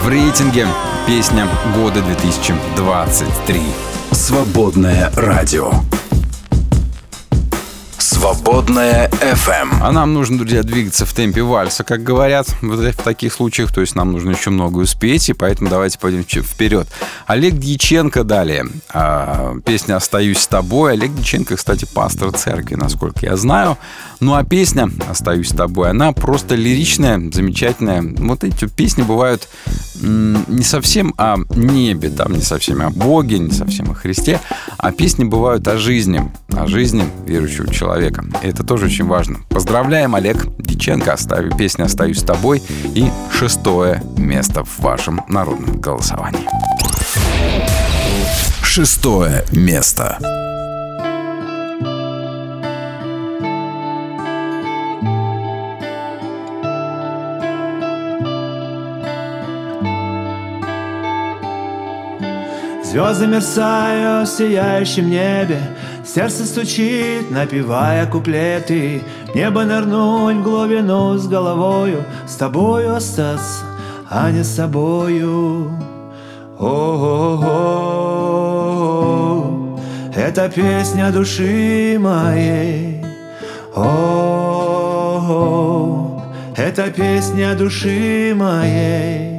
В 0.01 0.09
рейтинге 0.09 0.67
песня 1.07 1.47
года 1.73 2.01
2023. 2.01 3.61
Свободное 4.11 5.09
радио. 5.15 5.71
Свободное 7.97 8.42
FM. 8.45 9.77
А 9.81 9.91
нам 9.91 10.13
нужно, 10.13 10.37
друзья, 10.37 10.63
двигаться 10.63 11.05
в 11.05 11.13
темпе 11.13 11.41
вальса, 11.41 11.83
как 11.83 12.03
говорят 12.03 12.47
в 12.61 12.95
таких 13.03 13.33
случаях. 13.33 13.73
То 13.73 13.81
есть 13.81 13.95
нам 13.95 14.11
нужно 14.11 14.31
еще 14.31 14.49
много 14.49 14.79
успеть, 14.79 15.29
и 15.29 15.33
поэтому 15.33 15.69
давайте 15.69 15.97
пойдем 15.97 16.23
вперед. 16.23 16.87
Олег 17.25 17.55
Дьяченко 17.55 18.23
далее. 18.23 18.65
А, 18.93 19.55
песня 19.65 19.95
«Остаюсь 19.95 20.39
с 20.39 20.47
тобой». 20.47 20.93
Олег 20.93 21.13
Дьяченко, 21.15 21.55
кстати, 21.55 21.87
пастор 21.93 22.31
церкви, 22.31 22.75
насколько 22.75 23.25
я 23.25 23.37
знаю. 23.37 23.77
Ну 24.19 24.35
а 24.35 24.43
песня 24.43 24.89
«Остаюсь 25.09 25.49
с 25.49 25.55
тобой», 25.55 25.89
она 25.89 26.11
просто 26.11 26.55
лиричная, 26.55 27.19
замечательная. 27.31 28.01
Вот 28.01 28.43
эти 28.43 28.67
песни 28.67 29.03
бывают 29.03 29.47
не 30.01 30.63
совсем 30.63 31.13
о 31.17 31.37
небе, 31.55 32.09
там 32.09 32.33
не 32.33 32.41
совсем 32.41 32.81
о 32.81 32.89
Боге, 32.89 33.39
не 33.39 33.51
совсем 33.51 33.91
о 33.91 33.95
Христе, 33.95 34.39
а 34.77 34.91
песни 34.91 35.23
бывают 35.23 35.67
о 35.67 35.77
жизни, 35.77 36.29
о 36.49 36.67
жизни 36.67 37.05
верующего 37.25 37.71
человека. 37.73 38.25
Это 38.41 38.63
тоже 38.63 38.85
очень 38.87 39.05
важно. 39.05 39.39
Поздравляем, 39.49 40.15
Олег 40.15 40.45
Диченко. 40.57 41.13
Остави 41.13 41.51
песню 41.55 41.85
«Остаюсь 41.85 42.19
с 42.19 42.23
тобой» 42.23 42.61
и 42.93 43.09
шестое 43.31 44.03
место 44.17 44.63
в 44.63 44.79
вашем 44.79 45.21
народном 45.27 45.79
голосовании. 45.79 46.47
Шестое 48.61 49.45
место. 49.51 50.17
Звезды 62.83 63.25
мерцают 63.25 64.29
в 64.29 64.37
сияющем 64.37 65.09
небе 65.09 65.59
Сердце 66.05 66.45
стучит, 66.45 67.31
напевая 67.31 68.05
куплеты. 68.05 69.01
Небо 69.33 69.63
нырнуть 69.63 70.35
в 70.37 70.43
глубину 70.43 71.17
с 71.17 71.27
головою. 71.27 72.03
С 72.27 72.35
тобою 72.35 72.95
остаться, 72.95 73.63
а 74.09 74.29
не 74.29 74.43
с 74.43 74.53
собою. 74.53 75.71
О-о-о, 76.59 77.39
это 80.13 80.49
песня 80.49 81.09
души 81.11 81.97
моей. 81.99 83.01
О, 83.75 85.01
это 86.55 86.91
песня 86.91 87.55
души 87.55 88.33
моей 88.35 89.32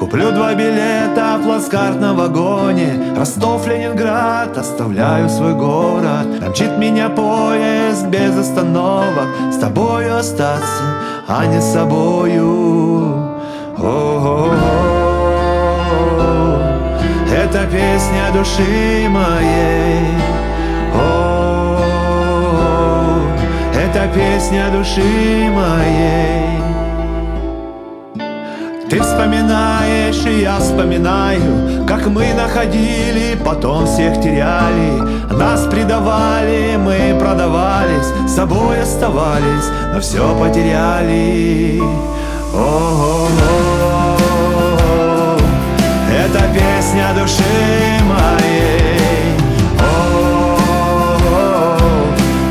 Куплю 0.00 0.32
два 0.32 0.54
билета 0.54 1.36
в 1.38 1.44
плацкартном 1.44 2.16
вагоне. 2.16 3.14
Ростов, 3.18 3.66
Ленинград, 3.66 4.56
оставляю 4.56 5.28
свой 5.28 5.52
город. 5.52 6.26
Мчит 6.48 6.78
меня 6.78 7.10
поезд 7.10 8.06
без 8.06 8.34
остановок. 8.34 9.28
С 9.52 9.58
тобою 9.58 10.16
остаться, 10.16 10.84
а 11.28 11.44
не 11.44 11.60
с 11.60 11.72
собою. 11.74 13.12
О-о-о. 13.76 14.54
Это 17.30 17.66
песня 17.66 18.32
души 18.32 19.06
моей. 19.10 20.16
О, 20.94 21.76
это 23.74 24.08
песня 24.14 24.70
души 24.70 25.50
моей 25.50 26.59
Ты 28.90 29.00
вспоминаешь, 29.00 30.26
и 30.26 30.40
я 30.40 30.58
вспоминаю 30.58 31.86
Как 31.86 32.08
мы 32.08 32.34
находили, 32.34 33.38
потом 33.44 33.86
всех 33.86 34.20
теряли. 34.20 35.00
Нас 35.30 35.60
предавали, 35.70 36.76
мы 36.76 37.16
продавались 37.20 38.08
С 38.26 38.34
собой 38.34 38.82
оставались, 38.82 39.70
но 39.94 40.00
все 40.00 40.34
потеряли. 40.34 41.80
О-о-о. 42.52 44.16
Это 46.12 46.40
песня 46.52 47.14
души 47.14 47.42
моей. 48.08 49.36
О, 49.78 50.58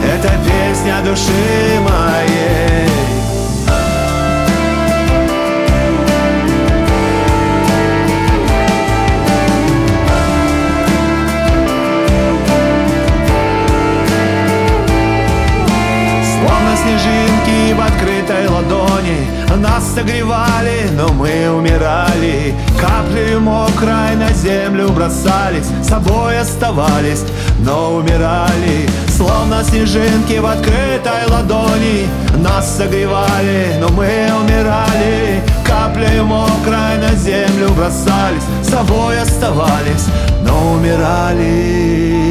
это 0.05 0.29
песня 0.45 1.01
души 1.03 1.81
моей 1.81 2.68
Нас 19.57 19.93
согревали, 19.93 20.89
но 20.93 21.09
мы 21.09 21.49
умирали. 21.49 22.53
Каплею 22.79 23.41
мокрой 23.41 24.15
на 24.15 24.31
землю 24.31 24.89
бросались 24.89 25.67
собой 25.83 26.39
оставались, 26.39 27.23
но 27.59 27.95
умирали. 27.95 28.87
Словно 29.09 29.63
снежинки 29.63 30.39
в 30.39 30.45
открытой 30.45 31.25
ладони. 31.29 32.07
Нас 32.37 32.77
согревали, 32.77 33.75
но 33.81 33.89
мы 33.89 34.29
умирали. 34.41 35.41
Каплею 35.65 36.25
мокрой 36.25 36.97
на 36.97 37.13
землю 37.15 37.69
бросались 37.75 38.43
собой 38.63 39.19
оставались, 39.19 40.05
но 40.43 40.73
умирали 40.73 42.28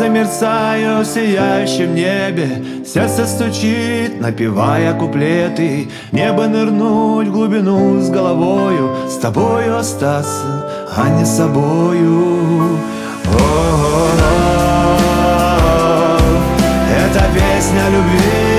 Звезды 0.00 0.18
мерцают 0.18 1.06
в 1.06 1.12
сияющем 1.12 1.94
небе. 1.94 2.64
Сердце 2.86 3.26
стучит, 3.26 4.18
напевая 4.18 4.94
куплеты. 4.94 5.90
Небо 6.10 6.46
нырнуть 6.46 7.28
в 7.28 7.32
глубину 7.32 8.00
с 8.00 8.08
головою. 8.08 8.96
С 9.10 9.18
тобою 9.18 9.76
остаться, 9.76 10.88
а 10.96 11.08
не 11.10 11.26
собою. 11.26 12.78
О-о-о. 13.26 14.16
Это 16.88 17.24
песня 17.34 17.90
любви 17.90 18.50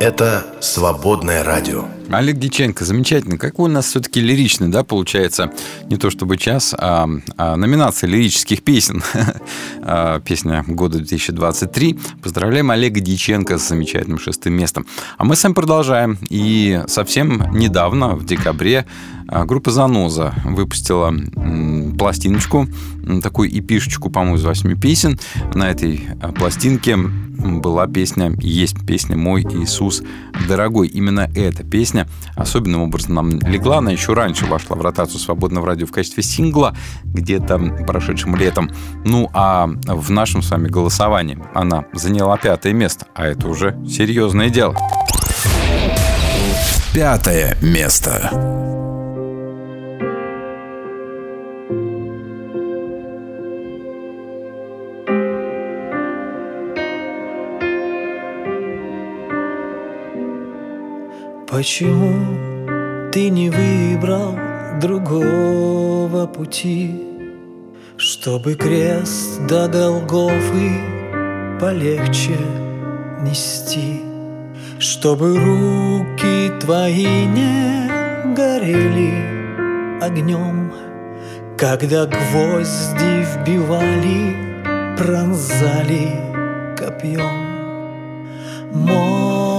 Это 0.00 0.46
«Свободное 0.60 1.44
радио». 1.44 1.84
Олег 2.10 2.38
Диченко, 2.38 2.86
замечательно. 2.86 3.36
Какой 3.36 3.68
у 3.68 3.72
нас 3.72 3.84
все-таки 3.84 4.18
лиричный, 4.18 4.68
да, 4.68 4.82
получается, 4.82 5.52
не 5.90 5.98
то 5.98 6.08
чтобы 6.08 6.38
час, 6.38 6.74
а, 6.76 7.06
а 7.36 7.56
номинация 7.56 8.08
лирических 8.08 8.62
песен. 8.62 9.02
А, 9.82 10.20
Песня 10.20 10.62
года 10.66 10.98
2023. 10.98 11.98
Поздравляем 12.22 12.70
Олега 12.70 13.00
Диченко 13.00 13.58
с 13.58 13.68
замечательным 13.68 14.18
шестым 14.18 14.52
местом. 14.54 14.86
А 15.16 15.24
мы 15.24 15.36
с 15.36 15.42
вами 15.42 15.54
продолжаем. 15.54 16.18
И 16.28 16.82
совсем 16.86 17.50
недавно, 17.52 18.14
в 18.14 18.24
декабре, 18.26 18.84
группа 19.44 19.70
«Заноза» 19.70 20.34
выпустила 20.44 21.14
пластиночку, 21.98 22.66
такую 23.22 23.56
эпишечку, 23.58 24.10
по-моему, 24.10 24.36
из 24.36 24.44
восьми 24.44 24.74
песен. 24.74 25.18
На 25.54 25.70
этой 25.70 26.04
а, 26.20 26.32
пластинке 26.32 26.96
была 26.96 27.86
песня, 27.86 28.32
есть 28.40 28.76
песня 28.86 29.16
«Мой 29.16 29.42
Иисус 29.42 30.02
дорогой». 30.48 30.88
Именно 30.88 31.30
эта 31.34 31.64
песня 31.64 32.06
особенным 32.36 32.82
образом 32.82 33.14
нам 33.14 33.30
легла. 33.40 33.78
Она 33.78 33.90
еще 33.90 34.12
раньше 34.12 34.46
вошла 34.46 34.76
в 34.76 34.82
ротацию 34.82 35.20
свободного 35.20 35.66
радио 35.66 35.86
в 35.86 35.92
качестве 35.92 36.22
сингла 36.22 36.76
где-то 37.04 37.58
прошедшим 37.86 38.36
летом. 38.36 38.70
Ну, 39.04 39.30
а 39.32 39.68
в 39.86 40.10
нашем 40.10 40.42
с 40.42 40.50
вами 40.50 40.68
голосовании 40.68 41.38
она 41.54 41.84
заняла 41.92 42.36
пятое 42.36 42.72
место. 42.72 43.06
А 43.14 43.26
это 43.26 43.48
уже 43.48 43.78
серьезное 43.88 44.50
дело. 44.50 44.76
Пятое 46.92 47.56
место. 47.62 48.69
Почему 61.50 63.10
ты 63.10 63.28
не 63.28 63.50
выбрал 63.50 64.36
другого 64.80 66.26
пути, 66.28 66.94
Чтобы 67.96 68.54
крест 68.54 69.44
до 69.48 69.66
Голгофы 69.66 70.80
полегче 71.60 72.38
нести, 73.22 74.00
Чтобы 74.78 75.36
руки 75.40 76.52
твои 76.60 77.26
не 77.26 78.32
горели 78.32 79.12
огнем, 80.00 80.72
Когда 81.58 82.06
гвозди 82.06 83.26
вбивали, 83.34 84.36
пронзали 84.96 86.12
копьем. 86.78 87.50
Мой 88.72 89.49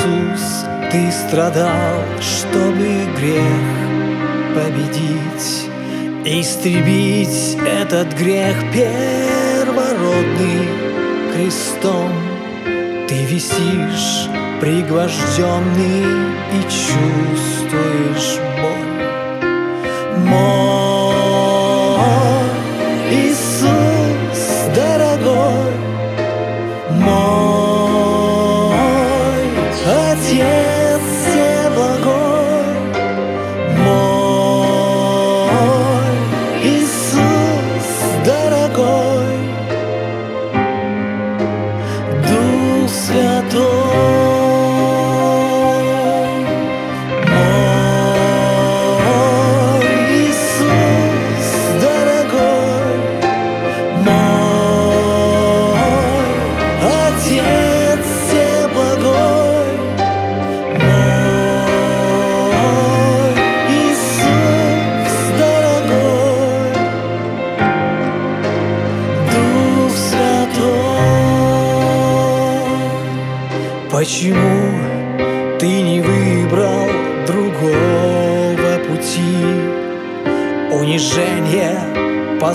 Иисус, 0.00 0.64
ты 0.90 1.10
страдал, 1.12 2.02
чтобы 2.20 3.06
грех 3.18 3.44
победить, 4.54 5.68
истребить 6.24 7.58
этот 7.66 8.12
грех 8.14 8.56
первородный 8.72 10.68
крестом. 11.34 12.10
Ты 13.08 13.24
висишь 13.24 14.28
пригвожденный 14.60 16.04
и 16.52 16.62
чувствуешь 16.62 18.38
боль. 18.60 18.94
Мой 20.26 20.99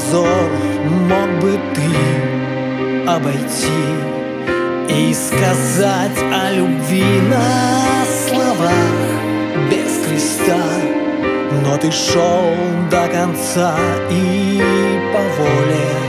позор 0.05 0.49
мог 1.09 1.29
бы 1.41 1.59
ты 1.73 3.09
обойти 3.09 3.85
И 4.89 5.13
сказать 5.13 6.17
о 6.31 6.51
любви 6.51 7.03
на 7.29 8.05
словах 8.27 8.71
без 9.69 10.07
креста 10.07 10.63
но 11.63 11.77
ты 11.77 11.89
шел 11.89 12.53
до 12.91 13.07
конца 13.07 13.75
и 14.11 14.61
по 15.13 15.19
воле 15.19 16.05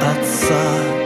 Отца. 0.00 1.01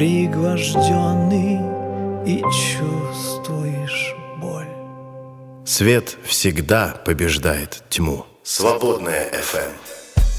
Пригвожденный 0.00 1.60
и 2.24 2.40
чувствуешь 2.40 4.14
боль. 4.38 4.64
Свет 5.66 6.16
всегда 6.24 6.94
побеждает 7.04 7.82
тьму. 7.90 8.24
Свободная 8.42 9.28
FM. 9.30 9.90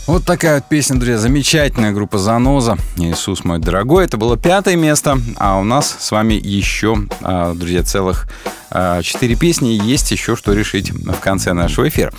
Вот 0.07 0.25
такая 0.25 0.55
вот 0.55 0.67
песня, 0.67 0.95
друзья, 0.95 1.19
замечательная 1.19 1.91
группа 1.91 2.17
«Заноза». 2.17 2.75
«Иисус 2.97 3.43
мой 3.43 3.59
дорогой». 3.59 4.05
Это 4.05 4.17
было 4.17 4.35
пятое 4.35 4.75
место, 4.75 5.19
а 5.37 5.59
у 5.59 5.63
нас 5.63 5.95
с 5.99 6.09
вами 6.09 6.33
еще, 6.33 6.97
а, 7.21 7.53
друзья, 7.53 7.83
целых 7.83 8.27
а, 8.71 9.03
четыре 9.03 9.35
песни. 9.35 9.67
Есть 9.67 10.09
еще 10.09 10.35
что 10.35 10.53
решить 10.53 10.89
в 10.89 11.19
конце 11.19 11.53
нашего 11.53 11.87
эфира. 11.87 12.11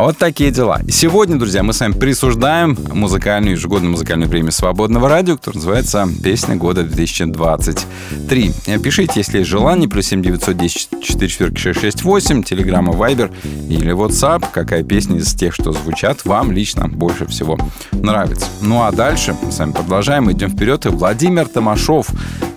Вот 0.00 0.16
такие 0.16 0.50
дела. 0.50 0.80
Сегодня, 0.88 1.38
друзья, 1.38 1.62
мы 1.62 1.74
с 1.74 1.80
вами 1.80 1.92
присуждаем 1.92 2.74
музыкальную, 2.90 3.52
ежегодную 3.52 3.90
музыкальную 3.90 4.30
премию 4.30 4.50
«Свободного 4.50 5.10
радио», 5.10 5.36
которая 5.36 5.56
называется 5.58 6.08
«Песня 6.24 6.56
года 6.56 6.82
2023». 6.84 8.80
Пишите, 8.80 9.12
если 9.16 9.38
есть 9.38 9.50
желание, 9.50 9.90
плюс 9.90 10.06
7 10.06 10.22
910 10.22 10.88
44 11.06 11.74
668, 11.74 12.42
телеграмма 12.44 12.94
Viber 12.94 13.30
или 13.68 13.92
WhatsApp, 13.92 14.46
какая 14.50 14.82
песня 14.84 15.18
из 15.18 15.34
тех, 15.34 15.52
что 15.52 15.72
звучат, 15.72 16.24
вам 16.24 16.50
лично 16.50 16.88
больше 16.88 17.26
всего 17.26 17.58
нравится. 17.92 18.46
Ну 18.62 18.82
а 18.82 18.92
дальше 18.92 19.36
мы 19.42 19.52
с 19.52 19.58
вами 19.58 19.72
продолжаем, 19.72 20.32
идем 20.32 20.50
вперед. 20.50 20.86
И 20.86 20.88
Владимир 20.88 21.46
Томашов, 21.46 22.08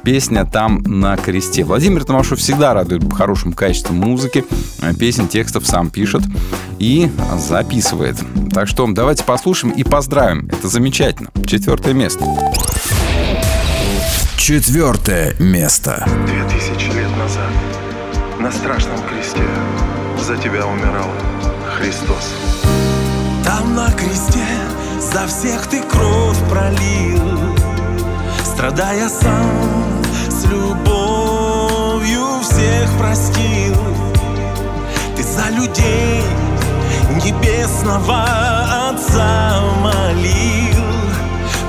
песня 0.04 0.46
«Там 0.46 0.84
на 0.86 1.16
кресте». 1.18 1.64
Владимир 1.64 2.04
Томашов 2.04 2.40
всегда 2.40 2.74
радует 2.74 3.12
хорошим 3.14 3.54
качеством 3.54 3.98
музыки, 3.98 4.46
песен, 5.00 5.28
текстов 5.28 5.66
сам 5.66 5.90
пишет 5.90 6.22
и 6.80 7.10
записывает. 7.38 8.18
Так 8.54 8.68
что 8.68 8.86
давайте 8.92 9.24
послушаем 9.24 9.74
и 9.74 9.84
поздравим. 9.84 10.50
Это 10.52 10.68
замечательно. 10.68 11.30
Четвертое 11.46 11.94
место. 11.94 12.26
Четвертое 14.38 15.36
место. 15.40 16.06
Две 16.28 16.44
тысячи 16.50 16.88
лет 16.96 17.10
назад 17.18 17.52
на 18.40 18.52
страшном 18.52 18.98
кресте 19.10 19.44
за 20.22 20.36
тебя 20.38 20.66
умирал 20.68 21.10
Христос. 21.78 22.34
Там 23.46 23.76
на 23.76 23.90
кресте 23.92 24.46
за 25.00 25.28
всех 25.28 25.68
ты 25.68 25.82
кровь 25.84 26.38
пролил, 26.50 27.56
Страдая 28.44 29.10
сам 29.10 29.83
любовью 30.54 32.40
всех 32.42 32.90
простил. 33.00 33.76
Ты 35.16 35.24
за 35.24 35.50
людей 35.50 36.22
небесного 37.24 38.24
Отца 38.90 39.62
молил. 39.82 40.84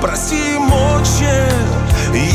Прости 0.01 0.59
им, 0.59 1.39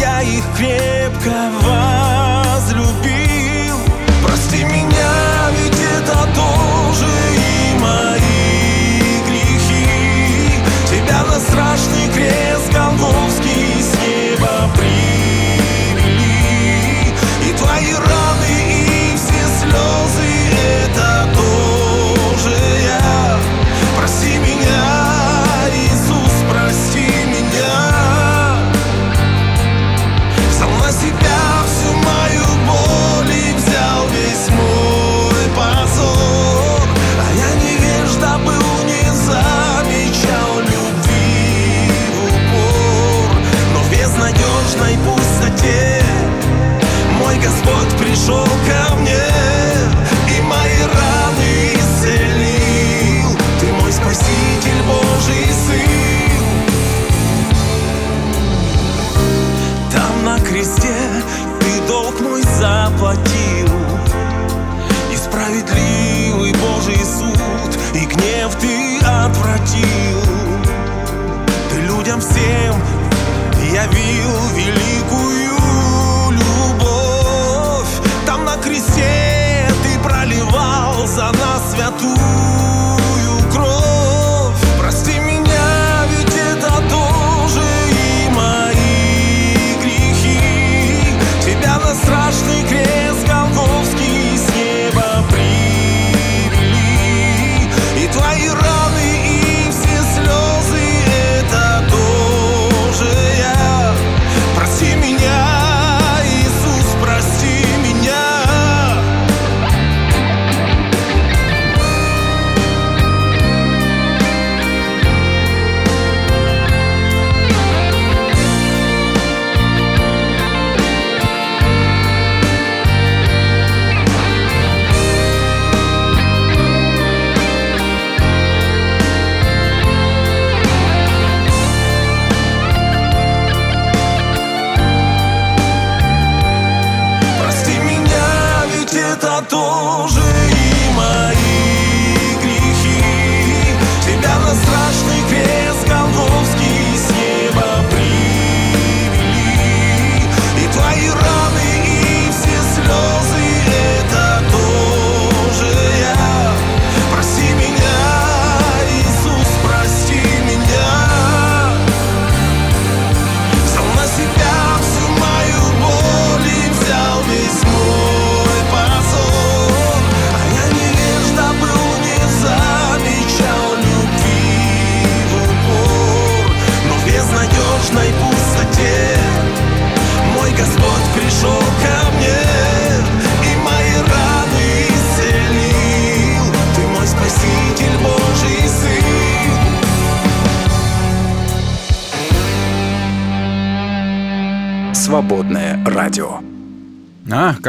я 0.00 0.22
их 0.22 0.42
крепко 0.56 1.34
возлюбил. 1.62 3.76
Прости 4.24 4.64
меня, 4.64 5.50
ведь 5.56 5.80
это 5.96 6.16
тоже 6.34 7.10
и 7.36 7.78
мои 7.78 9.22
грехи. 9.28 9.88
Тебя 10.90 11.20
на 11.24 11.38
страшный 11.38 12.08
крест 12.12 12.72
Голгофский 12.72 13.80
с 13.80 13.92
неба 14.02 14.68
привели. 14.76 15.30
И 17.61 17.62
твои 17.62 17.92
раны, 17.92 18.30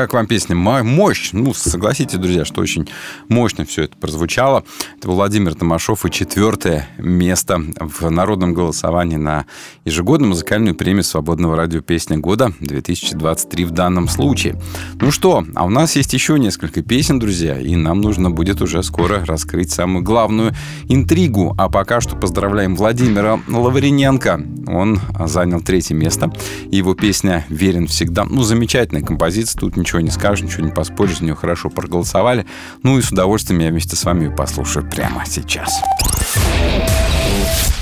как 0.02 0.14
вам 0.14 0.26
песня? 0.26 0.56
Мощь. 0.56 1.30
Ну, 1.32 1.54
согласитесь, 1.54 2.18
друзья, 2.18 2.44
что 2.44 2.62
очень 2.62 2.90
мощно 3.30 3.66
все 3.66 3.84
это 3.84 3.96
прозвучало. 3.98 4.64
Это 4.98 5.12
Владимир 5.12 5.54
Томашов 5.54 6.08
и 6.08 6.10
четвертое 6.10 6.90
место 6.98 7.62
в 7.80 8.10
народном 8.10 8.56
голосовании 8.56 9.18
на 9.18 9.46
ежегодную 9.86 10.30
музыкальную 10.30 10.74
премию 10.74 11.04
свободного 11.04 11.56
радио 11.56 11.82
«Песня 11.82 12.18
года» 12.18 12.52
2023 12.62 13.66
в 13.66 13.72
данном 13.72 14.08
случае. 14.08 14.60
Ну 15.00 15.12
что, 15.12 15.46
а 15.54 15.66
у 15.66 15.70
нас 15.70 15.96
есть 15.96 16.14
еще 16.14 16.40
несколько 16.40 16.82
песен, 16.82 17.20
друзья, 17.20 17.60
и 17.60 17.76
нам 17.76 18.02
нужно 18.02 18.32
будет 18.32 18.60
уже 18.60 18.82
скоро 18.82 19.24
раскрыть 19.24 19.72
самую 19.72 20.04
главную 20.04 20.54
интригу. 20.90 21.54
А 21.60 21.70
пока 21.70 22.02
что 22.02 22.16
поздравляем 22.16 22.76
Владимира 22.76 23.40
Лаврененко. 23.48 24.44
Он 24.66 25.00
занял 25.28 25.62
третье 25.62 25.94
место. 25.94 26.34
Его 26.72 26.96
песня 26.96 27.46
«Верен 27.50 27.86
всегда». 27.86 28.24
Ну, 28.24 28.42
замечательная 28.42 29.04
композиция 29.04 29.60
тут 29.60 29.78
ничего 29.78 29.91
не 30.00 30.12
скажешь, 30.12 30.44
ничего 30.44 30.66
не 30.66 30.72
поспоришь, 30.72 31.18
за 31.18 31.26
нее 31.26 31.36
хорошо 31.36 31.70
проголосовали. 31.70 32.46
Ну 32.84 32.98
и 32.98 33.02
с 33.02 33.12
удовольствием 33.12 33.60
я 33.62 33.70
вместе 33.70 33.96
с 33.96 34.04
вами 34.04 34.34
послушаю 34.34 34.90
прямо 34.90 35.26
сейчас. 35.26 35.82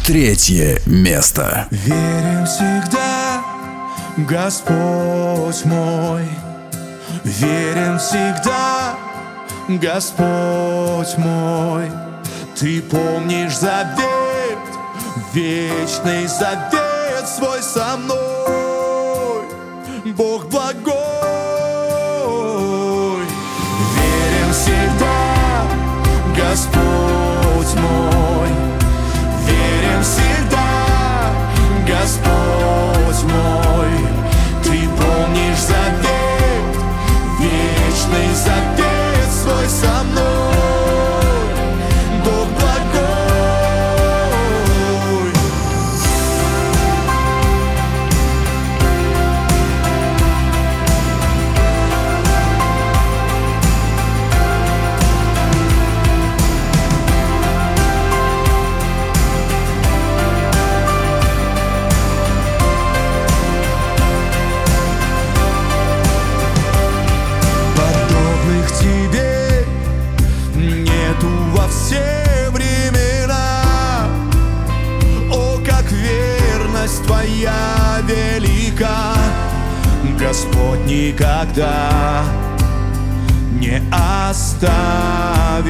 Третье 0.06 0.82
место. 0.88 1.68
Верим 1.70 2.46
всегда, 2.46 3.44
Господь 4.18 5.66
мой. 5.66 6.28
Верим 7.24 8.00
всегда, 8.00 8.96
Господь 9.68 11.18
мой. 11.18 11.92
Ты 12.58 12.82
помнишь 12.82 13.58
завет, 13.58 14.58
вечный 15.34 16.28
завет 16.28 17.28
свой 17.28 17.62
со 17.62 17.96
мной. 17.98 19.44
Бог 20.18 20.50
благой. 20.50 20.99
Господь 80.40 80.86
никогда 80.86 82.24
не 83.60 83.82
оставит. 83.92 85.68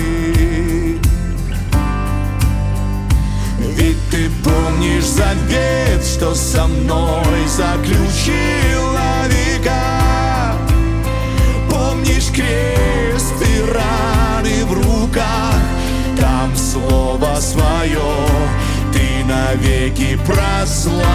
Ведь 3.58 3.97
ты 4.12 4.29
помнишь 4.43 5.05
завет, 5.05 6.05
что 6.05 6.36
со 6.36 6.67
мной 6.67 7.47
заключила 7.47 9.25
века. 9.27 10.53
Помнишь 11.67 12.29
крест 12.32 13.41
и 13.41 13.62
раны 13.71 14.65
в 14.65 14.73
руках, 14.73 15.63
там 16.15 16.55
слово 16.55 17.39
свое 17.39 18.27
ты 18.93 19.25
навеки 19.25 20.19
прославил. 20.27 21.10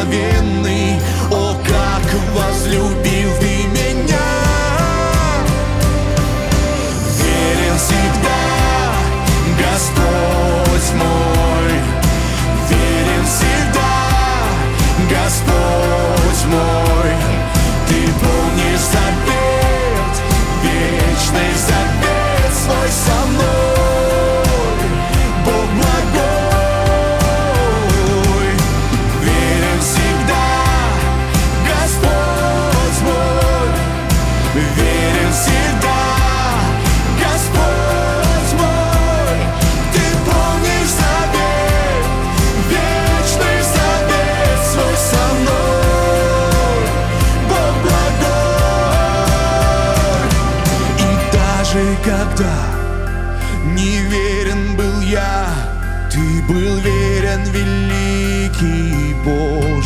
Благословенный, 0.00 0.79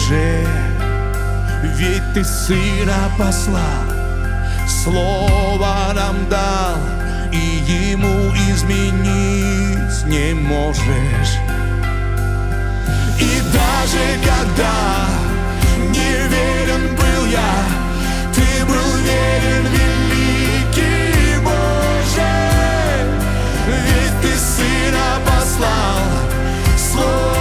Боже. 0.05 0.47
Ведь 1.63 2.13
ты 2.13 2.25
сына 2.25 3.11
послал, 3.19 3.85
слово 4.69 5.93
нам 5.95 6.29
дал, 6.29 6.77
и 7.33 7.93
ему 7.93 8.33
изменить 8.51 10.05
не 10.07 10.35
можешь. 10.35 11.39
И 13.19 13.41
даже 13.53 14.21
когда 14.25 15.07
не 15.89 16.29
верен 16.29 16.95
был 16.97 17.27
я, 17.27 17.55
ты 18.35 18.65
был 18.67 18.97
верен, 19.05 19.67
великий 19.73 21.39
Боже. 21.43 22.31
Ведь 23.67 24.21
ты 24.21 24.37
сына 24.37 25.21
послал, 25.25 25.99
слово 26.77 27.34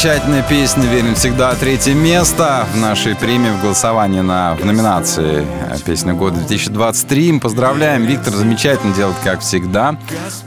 замечательная 0.00 0.44
песня 0.48 0.84
«Верен 0.84 1.16
всегда». 1.16 1.52
Третье 1.56 1.92
место 1.92 2.68
в 2.72 2.76
нашей 2.76 3.16
премии 3.16 3.50
в 3.50 3.60
голосовании 3.60 4.20
на, 4.20 4.54
в 4.54 4.64
номинации 4.64 5.44
э, 5.44 5.76
«Песня 5.84 6.14
года 6.14 6.38
2023». 6.38 7.32
Мы 7.32 7.40
поздравляем. 7.40 8.04
Виктор 8.04 8.32
замечательно 8.32 8.94
делает, 8.94 9.16
как 9.24 9.40
всегда. 9.40 9.98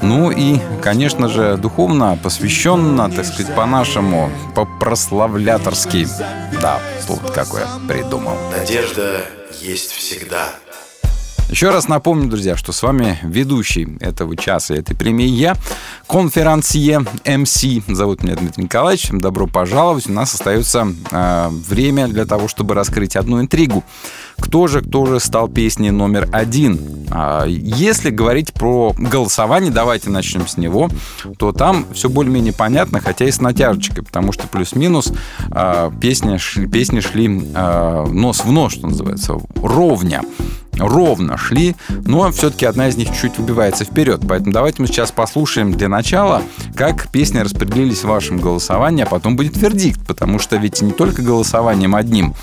Ну 0.02 0.32
и, 0.32 0.58
конечно 0.82 1.28
же, 1.28 1.58
духовно 1.58 2.18
посвященно, 2.24 3.12
так 3.12 3.26
сказать, 3.26 3.54
по-нашему, 3.54 4.32
по-прославляторски. 4.56 6.08
Да, 6.62 6.80
слово 7.06 7.28
какое 7.34 7.68
придумал. 7.89 8.38
Надежда 8.58 9.26
есть 9.60 9.91
всегда. 9.91 10.45
Еще 11.52 11.70
раз 11.70 11.89
напомню, 11.89 12.30
друзья, 12.30 12.56
что 12.56 12.72
с 12.72 12.82
вами 12.82 13.20
ведущий 13.24 13.97
этого 13.99 14.38
часа, 14.38 14.74
этой 14.74 14.95
премии 14.95 15.28
я, 15.28 15.58
конферансье 16.08 17.06
МС. 17.26 17.66
Зовут 17.89 18.24
меня 18.24 18.38
Дмитрий 18.38 18.64
Николаевич. 18.64 19.10
Добро 19.12 19.47
пожаловать. 19.47 20.08
У 20.08 20.14
нас 20.14 20.34
остается 20.34 20.88
э, 21.12 21.49
время 21.49 22.08
для 22.08 22.26
того, 22.26 22.47
чтобы 22.47 22.74
раскрыть 22.74 23.18
одну 23.18 23.41
интригу. 23.41 23.84
Кто 24.42 24.68
же, 24.68 24.82
кто 24.82 25.06
же 25.06 25.20
стал 25.20 25.48
песней 25.48 25.92
номер 25.92 26.28
один? 26.32 26.80
А, 27.12 27.46
Если 27.46 28.10
говорить 28.10 28.54
про 28.54 28.94
голосование, 28.98 29.72
давайте 29.72 30.10
начнем 30.10 30.48
с 30.48 30.58
него, 30.58 30.89
то 31.38 31.52
там 31.52 31.86
все 31.94 32.10
более-менее 32.10 32.54
понятно, 32.54 33.00
хотя 33.00 33.26
и 33.26 33.32
с 33.32 33.39
натяжечкой, 33.39 34.04
потому 34.04 34.32
что 34.32 34.48
плюс-минус 34.48 35.14
а, 35.52 35.92
песни, 36.02 36.38
песни 36.68 37.00
шли 37.00 37.52
а, 37.54 38.06
нос 38.08 38.44
в 38.44 38.52
нос, 38.52 38.74
что 38.74 38.88
называется, 38.88 39.36
ровня 39.62 40.22
ровно 40.78 41.38
шли, 41.38 41.76
но 41.89 42.32
все-таки 42.32 42.66
одна 42.66 42.88
из 42.88 42.98
них 42.98 43.10
чуть 43.20 43.38
выбивается 43.38 43.86
вперед. 43.86 44.22
Поэтому 44.28 44.52
давайте 44.52 44.82
мы 44.82 44.88
сейчас 44.88 45.12
послушаем 45.12 45.74
для 45.74 45.89
начала, 45.89 46.42
как 46.76 47.10
песни 47.10 47.39
распределились 47.39 48.00
в 48.04 48.08
вашем 48.08 48.39
голосовании, 48.39 49.04
а 49.04 49.08
потом 49.08 49.36
будет 49.36 49.58
вердикт, 49.58 50.06
потому 50.08 50.39
что 50.39 50.56
ведь 50.58 50.82
не 50.82 50.92
только 50.92 51.22
голосованием 51.22 51.96
одним 51.96 52.34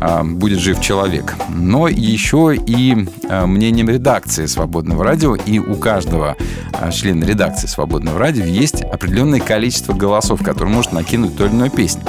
а, 0.00 0.22
будет 0.24 0.58
жив 0.58 0.80
человек, 0.80 1.31
но 1.48 1.88
еще 1.88 2.54
и 2.54 3.06
а, 3.28 3.46
мнением 3.46 3.88
редакции 3.88 4.46
«Свободного 4.46 5.04
радио», 5.04 5.34
и 5.34 5.58
у 5.58 5.76
каждого 5.76 6.36
а, 6.72 6.90
члена 6.90 7.24
редакции 7.24 7.66
«Свободного 7.66 8.18
радио» 8.18 8.44
есть 8.44 8.82
определенное 8.82 9.40
количество 9.40 9.92
голосов, 9.92 10.42
которые 10.42 10.74
может 10.74 10.92
накинуть 10.92 11.36
ту 11.36 11.46
или 11.46 11.52
иную 11.52 11.70
песню. 11.70 12.02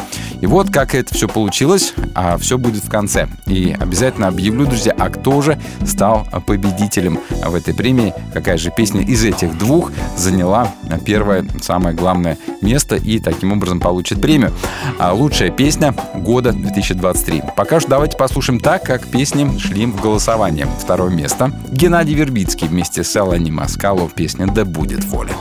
И 0.43 0.45
вот 0.45 0.69
как 0.69 0.93
это 0.93 1.15
все 1.15 1.29
получилось, 1.29 1.93
а 2.15 2.37
все 2.37 2.57
будет 2.57 2.83
в 2.83 2.89
конце. 2.89 3.29
И 3.45 3.73
обязательно 3.79 4.27
объявлю, 4.27 4.65
друзья, 4.65 4.93
а 4.99 5.09
кто 5.09 5.41
же 5.41 5.57
стал 5.85 6.27
победителем 6.45 7.21
в 7.29 7.55
этой 7.55 7.73
премии, 7.73 8.13
какая 8.33 8.57
же 8.57 8.69
песня 8.69 9.03
из 9.03 9.23
этих 9.23 9.57
двух 9.57 9.93
заняла 10.17 10.73
первое, 11.05 11.45
самое 11.61 11.95
главное 11.95 12.37
место 12.59 12.97
и 12.97 13.19
таким 13.19 13.53
образом 13.53 13.79
получит 13.79 14.19
премию. 14.19 14.51
А 14.99 15.13
лучшая 15.13 15.49
песня 15.49 15.95
года 16.13 16.51
2023. 16.51 17.43
Пока 17.55 17.79
что 17.79 17.91
давайте 17.91 18.17
послушаем 18.17 18.59
так, 18.59 18.83
как 18.83 19.07
песни 19.07 19.57
шли 19.59 19.85
в 19.85 20.01
голосование. 20.01 20.67
Второе 20.77 21.09
место. 21.09 21.53
Геннадий 21.69 22.15
Вербицкий 22.15 22.67
вместе 22.67 23.05
с 23.05 23.15
Элани 23.15 23.49
Маскало 23.49 24.09
песня 24.09 24.47
«Да 24.47 24.65
будет 24.65 25.05
воля». 25.05 25.31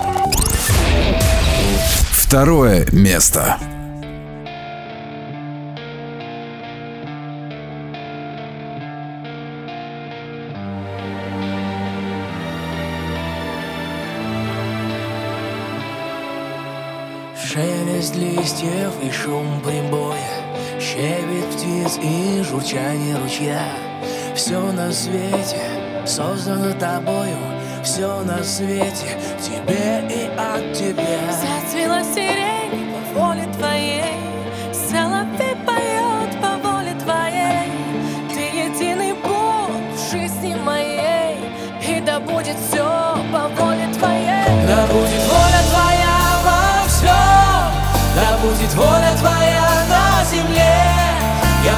Второе 2.12 2.86
место. 2.92 3.57
Шелест 18.03 18.16
листьев 18.16 18.92
и 19.00 19.11
шум 19.12 19.61
прибоя 19.61 20.16
Щебет 20.80 21.46
птиц 21.53 22.00
и 22.03 22.42
журчание 22.42 23.16
ручья. 23.16 23.62
Все 24.34 24.59
на 24.72 24.90
свете 24.90 25.61
создано 26.05 26.72
тобою 26.80 27.36
Все 27.84 28.22
на 28.22 28.42
свете 28.42 29.07
тебе 29.40 30.03
и 30.11 30.26
от 30.36 30.72
тебя 30.72 31.20
Зацвела 31.30 32.03
сирень 32.03 32.92
по 33.14 33.20
воле 33.20 33.46
твоей 33.57 34.18
Соловей 34.72 35.55
поет 35.64 36.40
по 36.42 36.57
воле 36.59 36.94
твоей. 37.05 37.70
Ты 38.34 38.40
единый 38.66 39.12
Бог 39.22 39.70
в 39.94 40.11
жизни 40.11 40.57
моей 40.57 41.36
И 41.88 42.00
да 42.00 42.18
будет 42.18 42.57
все 42.68 42.82
по 43.32 43.46
воле 43.46 43.86
твоей. 43.96 44.66
Да 44.66 44.86
будет 44.92 45.21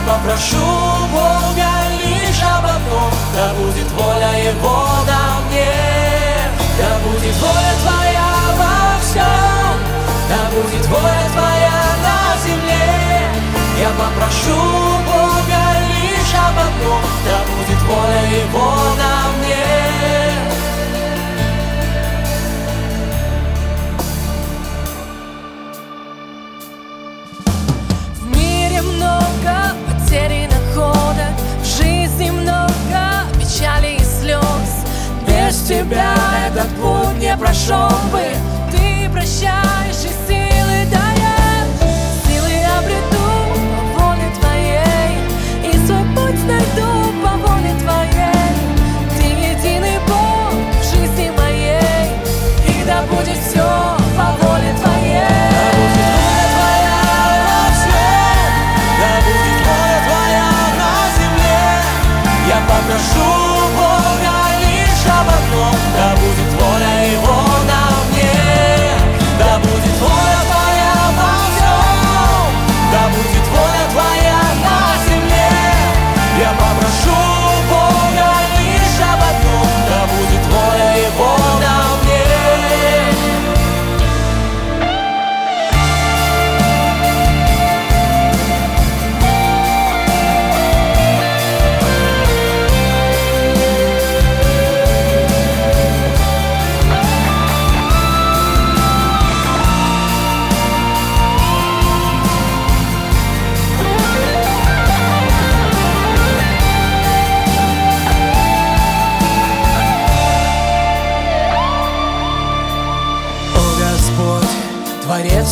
попрошу 0.06 0.56
Бога 1.12 1.70
лишь 2.00 2.42
об 2.42 2.64
одном. 2.64 3.10
Да 3.34 3.54
будет 3.54 3.90
воля 3.92 4.32
Его 4.38 4.86
на 5.06 5.40
мне. 5.46 5.72
Да 6.78 6.98
будет 7.04 7.36
воля 7.36 7.74
твоя 7.82 8.30
во 8.58 9.00
всем. 9.00 9.76
Да 10.28 10.40
будет 10.52 10.86
воля 10.86 11.24
твоя 11.32 11.80
на 12.04 12.36
земле. 12.44 13.30
Я 13.80 13.90
попрошу 13.90 14.56
Бога 15.06 15.62
лишь 15.90 16.34
об 16.34 16.58
одном. 16.58 17.02
Да 17.24 17.36
будет 17.50 17.82
воля 17.82 18.22
Его 18.42 18.83
тебя 35.84 36.14
этот 36.46 36.68
путь 36.80 37.18
не 37.18 37.36
прошел 37.36 37.90
бы. 38.10 38.22
Ты 38.70 39.08
прощаешь 39.10 40.04
и 40.04 40.12
силы 40.26 40.86
даешь 40.90 41.68
Силы 42.26 42.54
обрету 42.78 43.26
по 43.94 44.02
воле 44.02 44.28
твоей. 44.40 45.72
И 45.72 45.86
свой 45.86 46.04
путь 46.14 46.46
найду 46.46 46.88
по 47.22 47.36
воле 47.36 47.74
твоей. 47.80 48.54
Ты 49.16 49.24
единый 49.24 49.98
Бог 50.08 50.54
в 50.80 50.84
жизни 50.84 51.30
моей. 51.36 52.08
И 52.66 52.84
да 52.86 53.02
будет 53.02 53.38
все 53.38 53.96
по 54.16 54.46
воле 54.46 54.74
твоей. 54.80 54.94
Да 62.86 63.23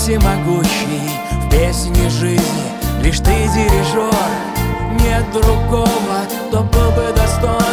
всемогущий, 0.02 1.12
в 1.30 1.50
песне 1.50 2.10
жизни 2.10 3.02
лишь 3.04 3.20
Ты 3.20 3.48
дирижер. 3.54 4.12
Нет 5.00 5.24
другого, 5.32 6.26
кто 6.48 6.62
был 6.64 6.90
бы 6.90 7.12
достоин 7.14 7.71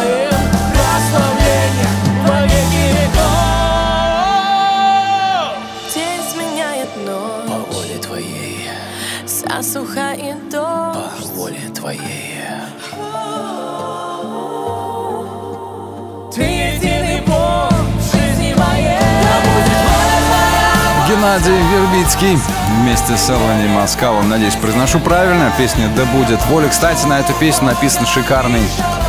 Вербицкий 22.00 22.38
вместе 22.80 23.14
с 23.14 23.28
Элвани 23.28 23.68
Маскалом. 23.68 24.30
Надеюсь, 24.30 24.54
произношу 24.54 25.00
правильно. 25.00 25.52
Песня 25.58 25.90
«Да 25.94 26.06
будет 26.06 26.42
воля». 26.46 26.68
Кстати, 26.68 27.04
на 27.04 27.20
эту 27.20 27.34
песню 27.34 27.66
написан 27.66 28.06
шикарный, 28.06 28.62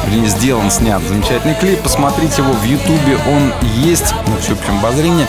вернее, 0.05 0.27
сделан, 0.27 0.69
снят 0.69 1.01
замечательный 1.03 1.55
клип. 1.55 1.79
Посмотрите 1.81 2.41
его 2.41 2.51
в 2.51 2.63
Ютубе. 2.63 3.17
Он 3.29 3.53
есть 3.75 4.13
на 4.27 4.35
всеобщем 4.37 4.79
обозрении. 4.79 5.25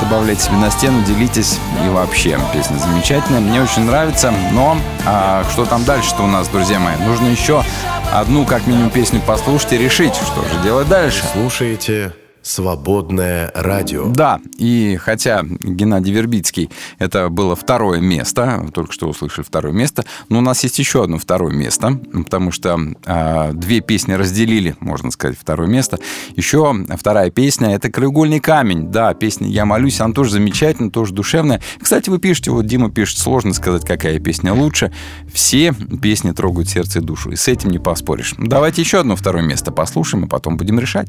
Добавляйте 0.00 0.44
себе 0.44 0.56
на 0.56 0.70
стену, 0.70 1.02
делитесь. 1.02 1.58
И 1.84 1.88
вообще, 1.90 2.38
песня 2.54 2.78
замечательная. 2.78 3.40
Мне 3.40 3.60
очень 3.60 3.82
нравится. 3.82 4.32
Но 4.52 4.78
а, 5.04 5.44
что 5.52 5.66
там 5.66 5.84
дальше-то 5.84 6.22
у 6.22 6.26
нас, 6.26 6.48
друзья 6.48 6.78
мои? 6.78 6.96
Нужно 6.96 7.26
еще 7.26 7.62
одну, 8.10 8.46
как 8.46 8.66
минимум, 8.66 8.88
песню 8.88 9.20
послушать 9.20 9.74
и 9.74 9.78
решить, 9.78 10.14
что 10.14 10.42
же 10.42 10.62
делать 10.62 10.88
дальше. 10.88 11.24
Слушаете 11.34 12.12
«Свободное 12.42 13.50
радио». 13.54 14.08
Да, 14.08 14.40
и 14.58 14.96
хотя 15.00 15.42
Геннадий 15.42 16.12
Вербицкий 16.12 16.70
это 16.98 17.28
было 17.28 17.56
второе 17.56 18.00
место, 18.00 18.66
только 18.74 18.92
что 18.92 19.08
услышали 19.08 19.44
второе 19.44 19.72
место, 19.72 20.04
но 20.28 20.38
у 20.38 20.40
нас 20.42 20.62
есть 20.64 20.78
еще 20.78 21.04
одно 21.04 21.18
второе 21.18 21.54
место, 21.54 21.98
потому 22.12 22.50
что 22.50 22.78
э, 23.04 23.52
две 23.52 23.80
песни 23.80 24.12
разделили, 24.12 24.76
можно 24.80 25.10
сказать, 25.10 25.38
второе 25.38 25.68
место. 25.68 25.98
Еще 26.36 26.74
вторая 26.96 27.30
песня 27.30 27.74
это 27.74 27.90
«Краеугольный 27.90 28.40
камень». 28.40 28.88
Да, 28.90 29.14
песня 29.14 29.48
«Я 29.48 29.64
молюсь», 29.64 30.00
она 30.00 30.12
тоже 30.12 30.32
замечательная, 30.32 30.90
тоже 30.90 31.12
душевная. 31.14 31.60
Кстати, 31.80 32.10
вы 32.10 32.18
пишете, 32.18 32.50
вот 32.50 32.66
Дима 32.66 32.90
пишет, 32.90 33.18
сложно 33.18 33.54
сказать, 33.54 33.86
какая 33.86 34.18
песня 34.18 34.52
лучше. 34.52 34.92
Все 35.32 35.74
песни 36.02 36.32
трогают 36.32 36.68
сердце 36.68 36.98
и 36.98 37.02
душу, 37.02 37.30
и 37.30 37.36
с 37.36 37.48
этим 37.48 37.70
не 37.70 37.78
поспоришь. 37.78 38.34
Давайте 38.38 38.82
еще 38.82 39.00
одно 39.00 39.16
второе 39.16 39.42
место 39.42 39.70
послушаем, 39.72 40.24
и 40.24 40.28
потом 40.28 40.56
будем 40.56 40.78
решать. 40.78 41.08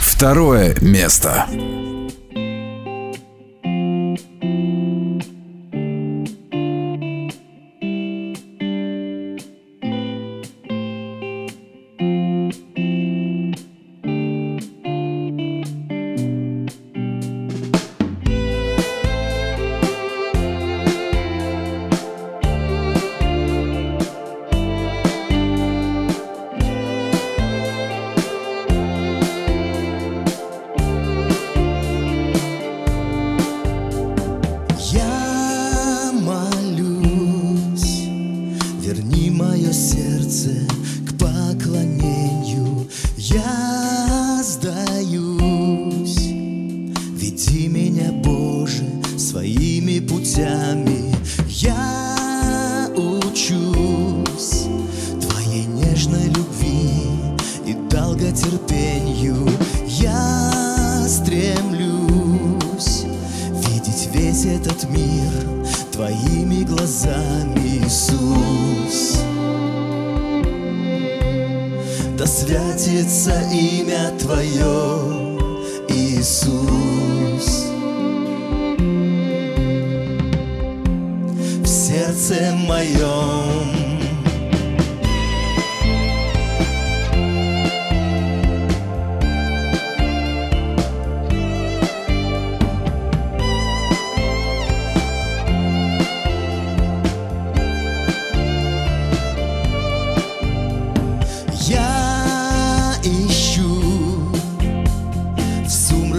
Второе 0.00 0.76
место. 0.80 1.46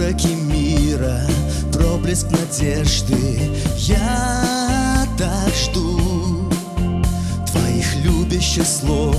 Сумраке 0.06 0.34
мира 0.34 1.20
проблеск 1.72 2.26
надежды. 2.30 3.50
Я 3.76 5.06
так 5.18 5.52
жду 5.54 6.48
твоих 7.50 7.96
любящих 8.04 8.66
слов, 8.66 9.16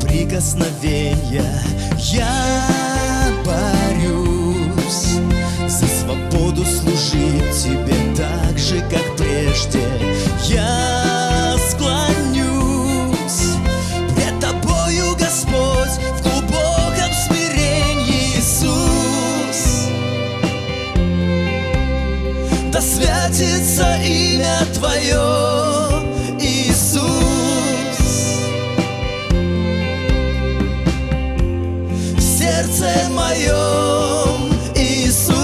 прикосновения. 0.00 1.60
Я 1.98 3.32
борюсь 3.44 5.18
за 5.66 5.86
свободу 5.86 6.64
служить 6.64 7.62
тебе 7.62 7.96
так 8.16 8.56
же, 8.58 8.80
как 8.90 9.16
прежде. 9.16 9.82
Я 10.48 11.56
склонюсь 11.70 12.07
святится 23.78 23.96
имя 24.02 24.58
Твое, 24.74 25.22
Иисус. 26.40 27.08
В 32.16 32.20
сердце 32.20 32.88
моем, 33.10 34.52
Иисус. 34.74 35.36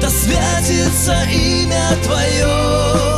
Да 0.00 0.08
святится 0.08 1.16
имя 1.32 1.96
Твое, 2.04 3.17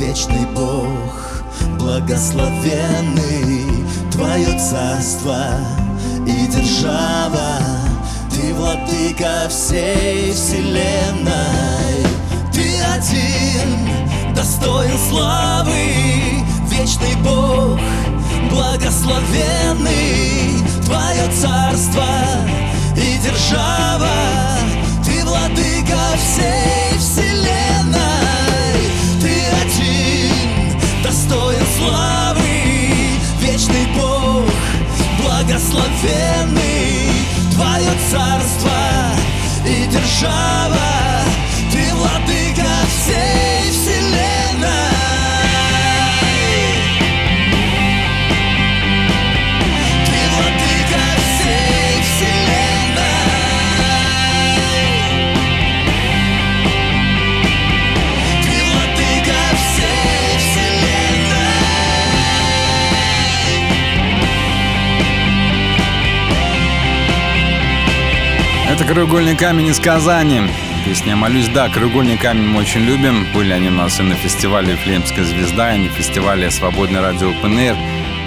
вечный 0.00 0.46
Бог, 0.54 1.42
благословенный, 1.78 3.86
Твое 4.10 4.58
царство 4.58 5.44
и 6.26 6.46
держава, 6.46 7.58
Ты 8.30 8.54
владыка 8.54 9.46
всей 9.50 10.32
вселенной. 10.32 12.06
Ты 12.50 12.80
один 12.80 14.34
достоин 14.34 14.96
славы, 15.10 15.92
вечный 16.70 17.16
Бог, 17.22 17.78
благословенный, 18.50 20.64
Твое 20.86 21.30
царство 21.30 22.08
и 22.96 23.18
держава, 23.22 24.08
Ты 25.04 25.22
владыка 25.26 26.16
всей 26.16 26.96
вселенной. 26.98 28.29
Благословенный, 35.60 37.10
Твое 37.52 37.90
царство 38.10 38.70
и 39.66 39.86
держава, 39.86 40.78
Ты 41.70 41.94
владыка 41.94 42.66
всей 42.88 43.49
«Краеугольный 68.90 69.36
камень» 69.36 69.68
из 69.68 69.78
Казани. 69.78 70.40
Песня 70.84 71.14
«Молюсь». 71.14 71.46
Да, 71.46 71.68
«Краеугольный 71.68 72.18
камень» 72.18 72.48
мы 72.48 72.62
очень 72.62 72.80
любим. 72.80 73.24
Были 73.32 73.52
они 73.52 73.68
у 73.68 73.70
нас 73.70 74.00
и 74.00 74.02
на 74.02 74.16
фестивале 74.16 74.74
«Флемская 74.74 75.24
звезда», 75.24 75.76
и 75.76 75.78
на 75.78 75.88
фестивале 75.90 76.50
«Свободное 76.50 77.00
радио 77.00 77.32
ПНР». 77.40 77.76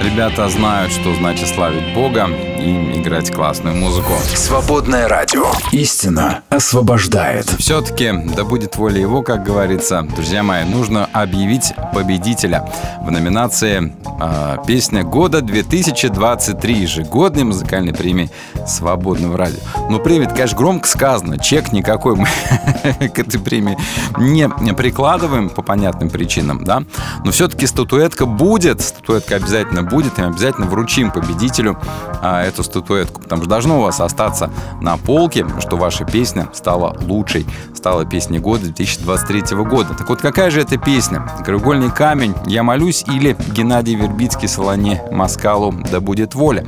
Ребята 0.01 0.47
знают, 0.47 0.93
что 0.93 1.13
значит 1.15 1.49
славить 1.49 1.93
Бога 1.93 2.29
и 2.63 3.01
играть 3.01 3.31
классную 3.31 3.75
музыку. 3.75 4.13
Свободное 4.35 5.07
радио. 5.07 5.45
Истина 5.71 6.41
освобождает. 6.49 7.45
Все-таки, 7.59 8.11
да 8.35 8.43
будет 8.43 8.77
воля 8.77 8.99
его, 8.99 9.21
как 9.21 9.43
говорится, 9.43 10.01
друзья 10.15 10.43
мои, 10.43 10.63
нужно 10.63 11.09
объявить 11.11 11.73
победителя 11.93 12.69
в 13.01 13.11
номинации 13.11 13.93
э, 14.21 14.57
«Песня 14.65 15.03
года 15.03 15.39
2023» 15.39 16.71
ежегодной 16.71 17.43
музыкальной 17.43 17.93
премии 17.93 18.29
«Свободного 18.65 19.37
радио». 19.37 19.59
Но 19.89 19.99
премия, 19.99 20.27
конечно, 20.27 20.57
громко 20.57 20.87
сказано, 20.87 21.37
чек 21.37 21.73
никакой 21.73 22.15
мы 22.15 22.27
к 23.09 23.19
этой 23.19 23.39
премии 23.39 23.77
не 24.17 24.47
прикладываем 24.73 25.49
по 25.49 25.61
понятным 25.61 26.09
причинам, 26.09 26.63
да, 26.63 26.83
но 27.25 27.31
все-таки 27.31 27.67
статуэтка 27.67 28.25
будет, 28.25 28.81
статуэтка 28.81 29.35
обязательно 29.35 29.83
будет, 29.83 30.17
и 30.17 30.21
мы 30.21 30.27
обязательно 30.27 30.67
вручим 30.67 31.11
победителю 31.11 31.77
а, 32.21 32.43
эту 32.53 32.63
статуэтку, 32.63 33.21
потому 33.21 33.41
что 33.41 33.49
должно 33.49 33.79
у 33.79 33.81
вас 33.83 33.99
остаться 33.99 34.49
на 34.81 34.97
полке, 34.97 35.45
что 35.59 35.77
ваша 35.77 36.05
песня 36.05 36.47
стала 36.53 36.95
лучшей, 37.01 37.45
стала 37.83 38.05
песней 38.05 38.39
года 38.39 38.63
2023 38.63 39.57
года. 39.65 39.93
Так 39.93 40.07
вот, 40.07 40.21
какая 40.21 40.49
же 40.51 40.61
это 40.61 40.77
песня? 40.77 41.27
«Краеугольный 41.43 41.91
камень», 41.91 42.33
«Я 42.45 42.63
молюсь» 42.63 43.03
или 43.05 43.35
Геннадий 43.49 43.95
Вербицкий 43.95 44.47
«Солоне 44.47 45.03
Маскалу 45.11 45.73
да 45.91 45.99
будет 45.99 46.33
воля». 46.33 46.65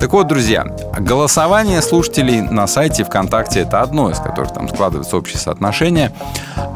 Так 0.00 0.12
вот, 0.12 0.26
друзья, 0.26 0.64
голосование 0.98 1.80
слушателей 1.80 2.40
на 2.40 2.66
сайте 2.66 3.04
ВКонтакте– 3.04 3.60
это 3.62 3.82
одно 3.82 4.10
из 4.10 4.18
которых 4.18 4.52
там 4.52 4.68
складывается 4.68 5.16
общее 5.16 5.38
соотношение, 5.38 6.12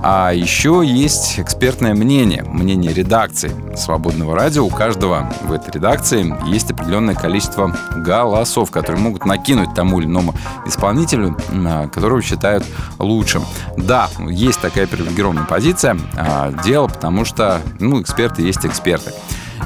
а 0.04 0.32
еще 0.32 0.82
есть 0.84 1.38
экспертное 1.38 1.94
мнение, 1.94 2.42
мнение 2.42 2.92
редакции 2.92 3.52
«Свободного 3.76 4.34
радио». 4.34 4.64
У 4.64 4.70
каждого 4.70 5.32
в 5.42 5.52
этой 5.52 5.72
редакции 5.72 6.34
есть 6.48 6.70
определенное 6.72 7.14
количество 7.14 7.72
голосов, 7.96 8.72
которые 8.72 9.00
могут 9.00 9.24
накинуть 9.24 9.74
тому 9.74 10.00
или 10.00 10.06
иному 10.06 10.34
исполнителю, 10.66 11.36
а, 11.52 11.86
которого 11.86 12.20
считают 12.20 12.64
лучшим. 12.98 13.44
Да, 13.76 14.08
есть 14.28 14.60
такая 14.60 14.86
привилегированная 14.86 15.44
позиция 15.44 15.96
а, 16.16 16.52
дела, 16.64 16.88
потому 16.88 17.24
что 17.24 17.60
ну, 17.78 18.00
эксперты 18.00 18.42
есть 18.42 18.64
эксперты 18.64 19.12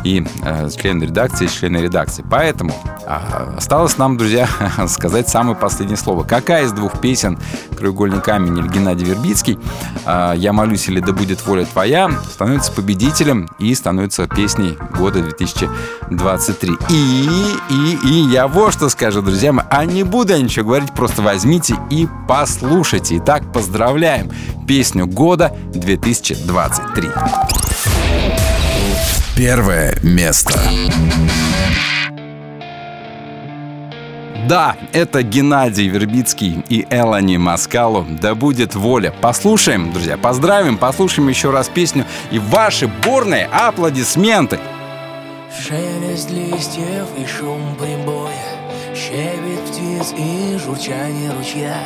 и 0.05 0.27
э, 0.43 0.69
члены 0.71 1.05
редакции, 1.05 1.47
члены 1.47 1.79
редакции. 1.79 2.25
Поэтому 2.29 2.73
э, 3.05 3.55
осталось 3.57 3.99
нам, 3.99 4.17
друзья, 4.17 4.49
сказать 4.89 5.29
самое 5.29 5.57
последнее 5.57 5.97
слово. 5.97 6.25
Какая 6.25 6.65
из 6.65 6.73
двух 6.73 7.01
песен 7.01 7.39
«Краеугольный 7.77 8.21
камень» 8.21 8.59
или 8.59 8.69
Геннадий 8.69 9.07
Вербицкий 9.07 9.59
э, 10.05 10.35
«Я 10.37 10.53
молюсь» 10.53 10.89
или 10.89 11.01
«Да 11.01 11.13
будет 11.13 11.47
воля 11.47 11.65
твоя» 11.65 12.11
становится 12.31 12.73
победителем 12.73 13.49
и 13.59 13.75
становится 13.75 14.27
песней 14.27 14.77
года 14.97 15.21
2023. 15.23 16.73
И, 16.91 17.29
и, 17.71 17.99
и 18.05 18.13
я 18.31 18.47
вот 18.47 18.73
что 18.73 18.89
скажу, 18.89 19.23
друзья 19.23 19.53
мои, 19.53 19.65
а 19.71 19.85
не 19.85 20.03
буду 20.03 20.33
я 20.33 20.39
ничего 20.41 20.67
говорить, 20.67 20.93
просто 20.93 21.23
возьмите 21.23 21.77
и 21.91 22.09
послушайте. 22.29 23.19
Итак, 23.19 23.53
поздравляем 23.53 24.31
песню 24.67 25.07
года 25.07 25.57
2023. 25.73 27.09
Первое 29.37 29.95
место. 30.03 30.59
Да, 34.49 34.77
это 34.95 35.23
Геннадий 35.23 35.89
Вербицкий 35.89 36.65
и 36.71 36.87
Элани 36.89 37.37
Маскалу. 37.37 38.07
Да 38.23 38.35
будет 38.35 38.75
воля. 38.75 39.13
Послушаем, 39.21 39.93
друзья, 39.93 40.17
поздравим, 40.17 40.79
послушаем 40.79 41.29
еще 41.29 41.51
раз 41.51 41.69
песню 41.69 42.07
и 42.31 42.39
ваши 42.39 42.89
бурные 43.05 43.45
аплодисменты. 43.53 44.59
Шелест 45.55 46.31
листьев 46.31 47.07
и 47.19 47.27
шум 47.27 47.77
прибоя 47.77 48.33
Щебет 48.95 49.61
птиц 49.67 50.15
и 50.17 50.59
журчание 50.59 51.31
ручья 51.33 51.79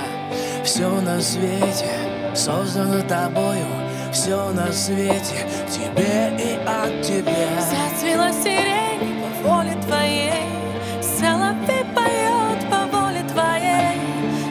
Все 0.64 0.88
на 0.88 1.20
свете 1.20 1.86
создано 2.34 3.00
тобою 3.02 3.66
Все 4.12 4.50
на 4.50 4.72
свете 4.72 5.46
тебе 5.70 6.32
и 6.36 6.58
от 6.66 7.02
тебя. 7.02 7.48
Зацвела 7.60 8.32
сирень 8.32 9.22
по 9.22 9.48
воле 9.48 9.76
твоей 9.86 10.48
Соловей 11.00 11.84
поет 11.94 12.60
по 12.68 12.86
воле 12.90 13.22
твоей. 13.32 14.00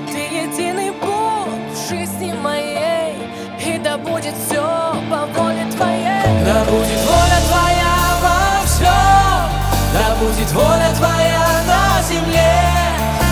Ты 0.08 0.18
единый 0.18 0.92
Бог 0.92 1.50
в 1.74 1.90
жизни 1.90 2.32
моей 2.42 3.16
И 3.60 3.78
да 3.84 3.98
будет 3.98 4.34
все 4.48 4.64
по 5.10 5.26
воле 5.26 5.66
твоей. 5.76 6.46
Да 6.46 6.64
будет 6.64 7.02
воля 7.06 7.40
твоя 7.50 7.98
во 8.24 8.66
всем 8.66 9.50
Да 9.94 10.16
будет 10.22 10.52
воля 10.54 10.90
твоя 10.98 11.48
на 11.68 12.02
земле. 12.04 12.80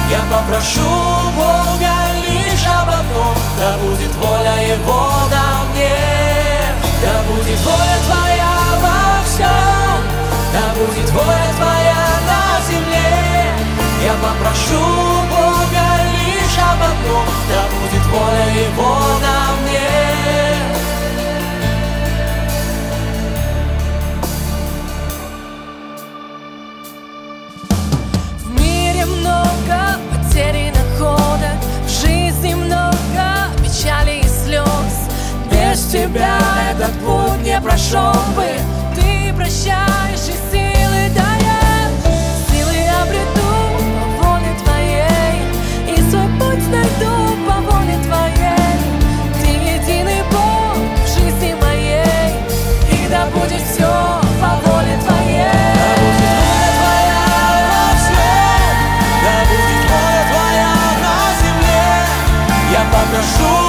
Я 0.10 0.20
попрошу 0.30 0.82
Бога 1.36 1.96
лишь 2.28 2.68
об 2.68 2.90
одном 2.90 3.36
Да 3.60 3.78
будет 3.78 4.14
воля 4.16 4.76
Его 4.76 5.10
на 5.30 5.30
Да 5.30 5.47
будет 7.58 7.66
воля 7.66 7.98
твоя 8.06 8.54
во 8.82 9.24
всем 9.26 10.00
Да 10.54 10.64
будет 10.76 11.10
воля 11.12 11.54
твоя 11.58 12.04
на 12.28 12.62
земле. 12.70 13.54
Я 14.04 14.14
попрошу 14.14 14.84
Бога 15.30 15.86
лишь 16.14 16.58
об 16.58 16.82
одном. 16.82 17.26
Да 17.50 17.62
будет 17.74 18.06
воля 18.08 18.46
Его 18.66 18.98
на 19.22 19.67
Без 35.88 35.94
тебя 35.94 36.38
этот 36.70 36.92
путь 37.00 37.42
не 37.44 37.62
прошел 37.62 38.12
бы. 38.36 38.46
Ты 38.94 39.34
прощаешь 39.34 40.28
и 40.28 40.36
силы 40.52 41.10
даешь 41.16 41.94
Силы 42.50 42.80
обрету 43.02 43.52
по 44.20 44.28
воле 44.28 44.52
твоей. 44.64 45.96
И 45.96 46.02
свой 46.10 46.28
путь 46.40 46.68
найду 46.70 47.14
по 47.48 47.62
воле 47.72 47.98
твоей. 48.04 48.76
Ты 49.40 49.48
единый 49.48 50.24
Бог 50.30 50.76
в 50.76 51.08
жизни 51.08 51.56
моей. 51.62 52.36
И 52.92 53.08
да 53.10 53.28
будет 53.28 53.62
все 53.62 53.88
по 54.42 54.70
воле 54.70 55.00
твоей. 55.06 55.48
Да 63.10 63.67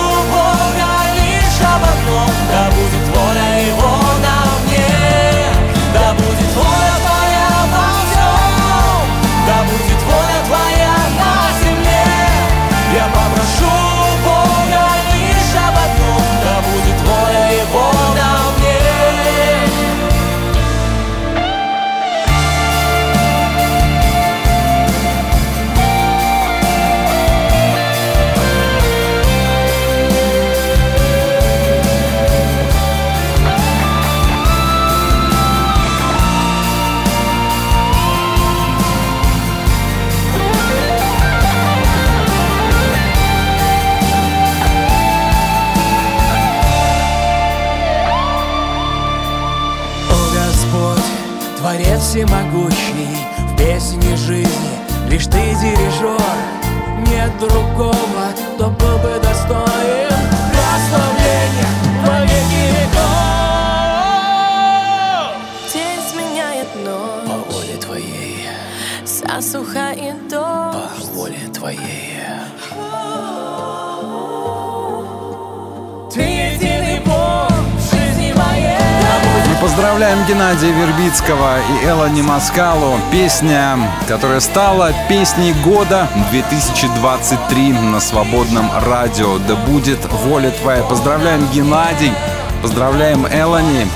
Вербицкого 81.09 81.57
и 81.59 81.87
Элани 81.87 82.21
Маскалу. 82.21 82.99
Песня, 83.11 83.79
которая 84.07 84.41
стала 84.41 84.93
песней 85.09 85.55
года 85.65 86.07
2023 86.31 87.73
на 87.73 87.99
свободном 87.99 88.71
радио. 88.85 89.39
Да 89.39 89.57
будет 89.57 89.99
воля 90.25 90.51
твоя. 90.51 90.83
Поздравляем 90.83 91.49
Геннадий, 91.51 92.13
поздравляем 92.61 93.27
Элани. 93.27 93.87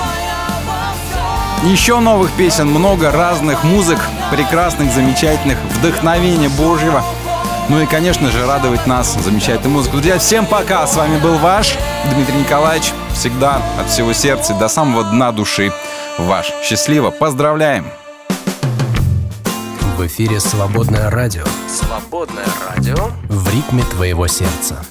Еще 1.64 2.00
новых 2.00 2.30
песен, 2.32 2.68
много 2.68 3.10
разных 3.10 3.62
музык, 3.62 3.98
прекрасных, 4.30 4.90
замечательных, 4.90 5.58
вдохновения 5.78 6.48
Божьего. 6.48 7.04
Ну 7.68 7.80
и, 7.80 7.86
конечно 7.86 8.30
же, 8.30 8.46
радовать 8.46 8.86
нас 8.86 9.14
замечательной 9.14 9.70
музыкой. 9.70 10.00
Друзья, 10.00 10.18
всем 10.18 10.46
пока! 10.46 10.86
С 10.86 10.96
вами 10.96 11.18
был 11.18 11.36
ваш 11.36 11.74
Дмитрий 12.10 12.38
Николаевич. 12.38 12.92
Всегда 13.12 13.60
от 13.78 13.90
всего 13.90 14.14
сердца 14.14 14.54
до 14.54 14.68
самого 14.68 15.04
дна 15.04 15.30
души 15.30 15.72
ваш. 16.18 16.52
Счастливо! 16.62 17.10
Поздравляем! 17.10 17.86
В 19.96 20.06
эфире 20.06 20.40
«Свободное 20.40 21.10
радио» 21.10 21.44
Свободное 21.68 22.46
радио 22.68 23.10
в 23.28 23.48
ритме 23.50 23.82
твоего 23.84 24.26
сердца. 24.26 24.84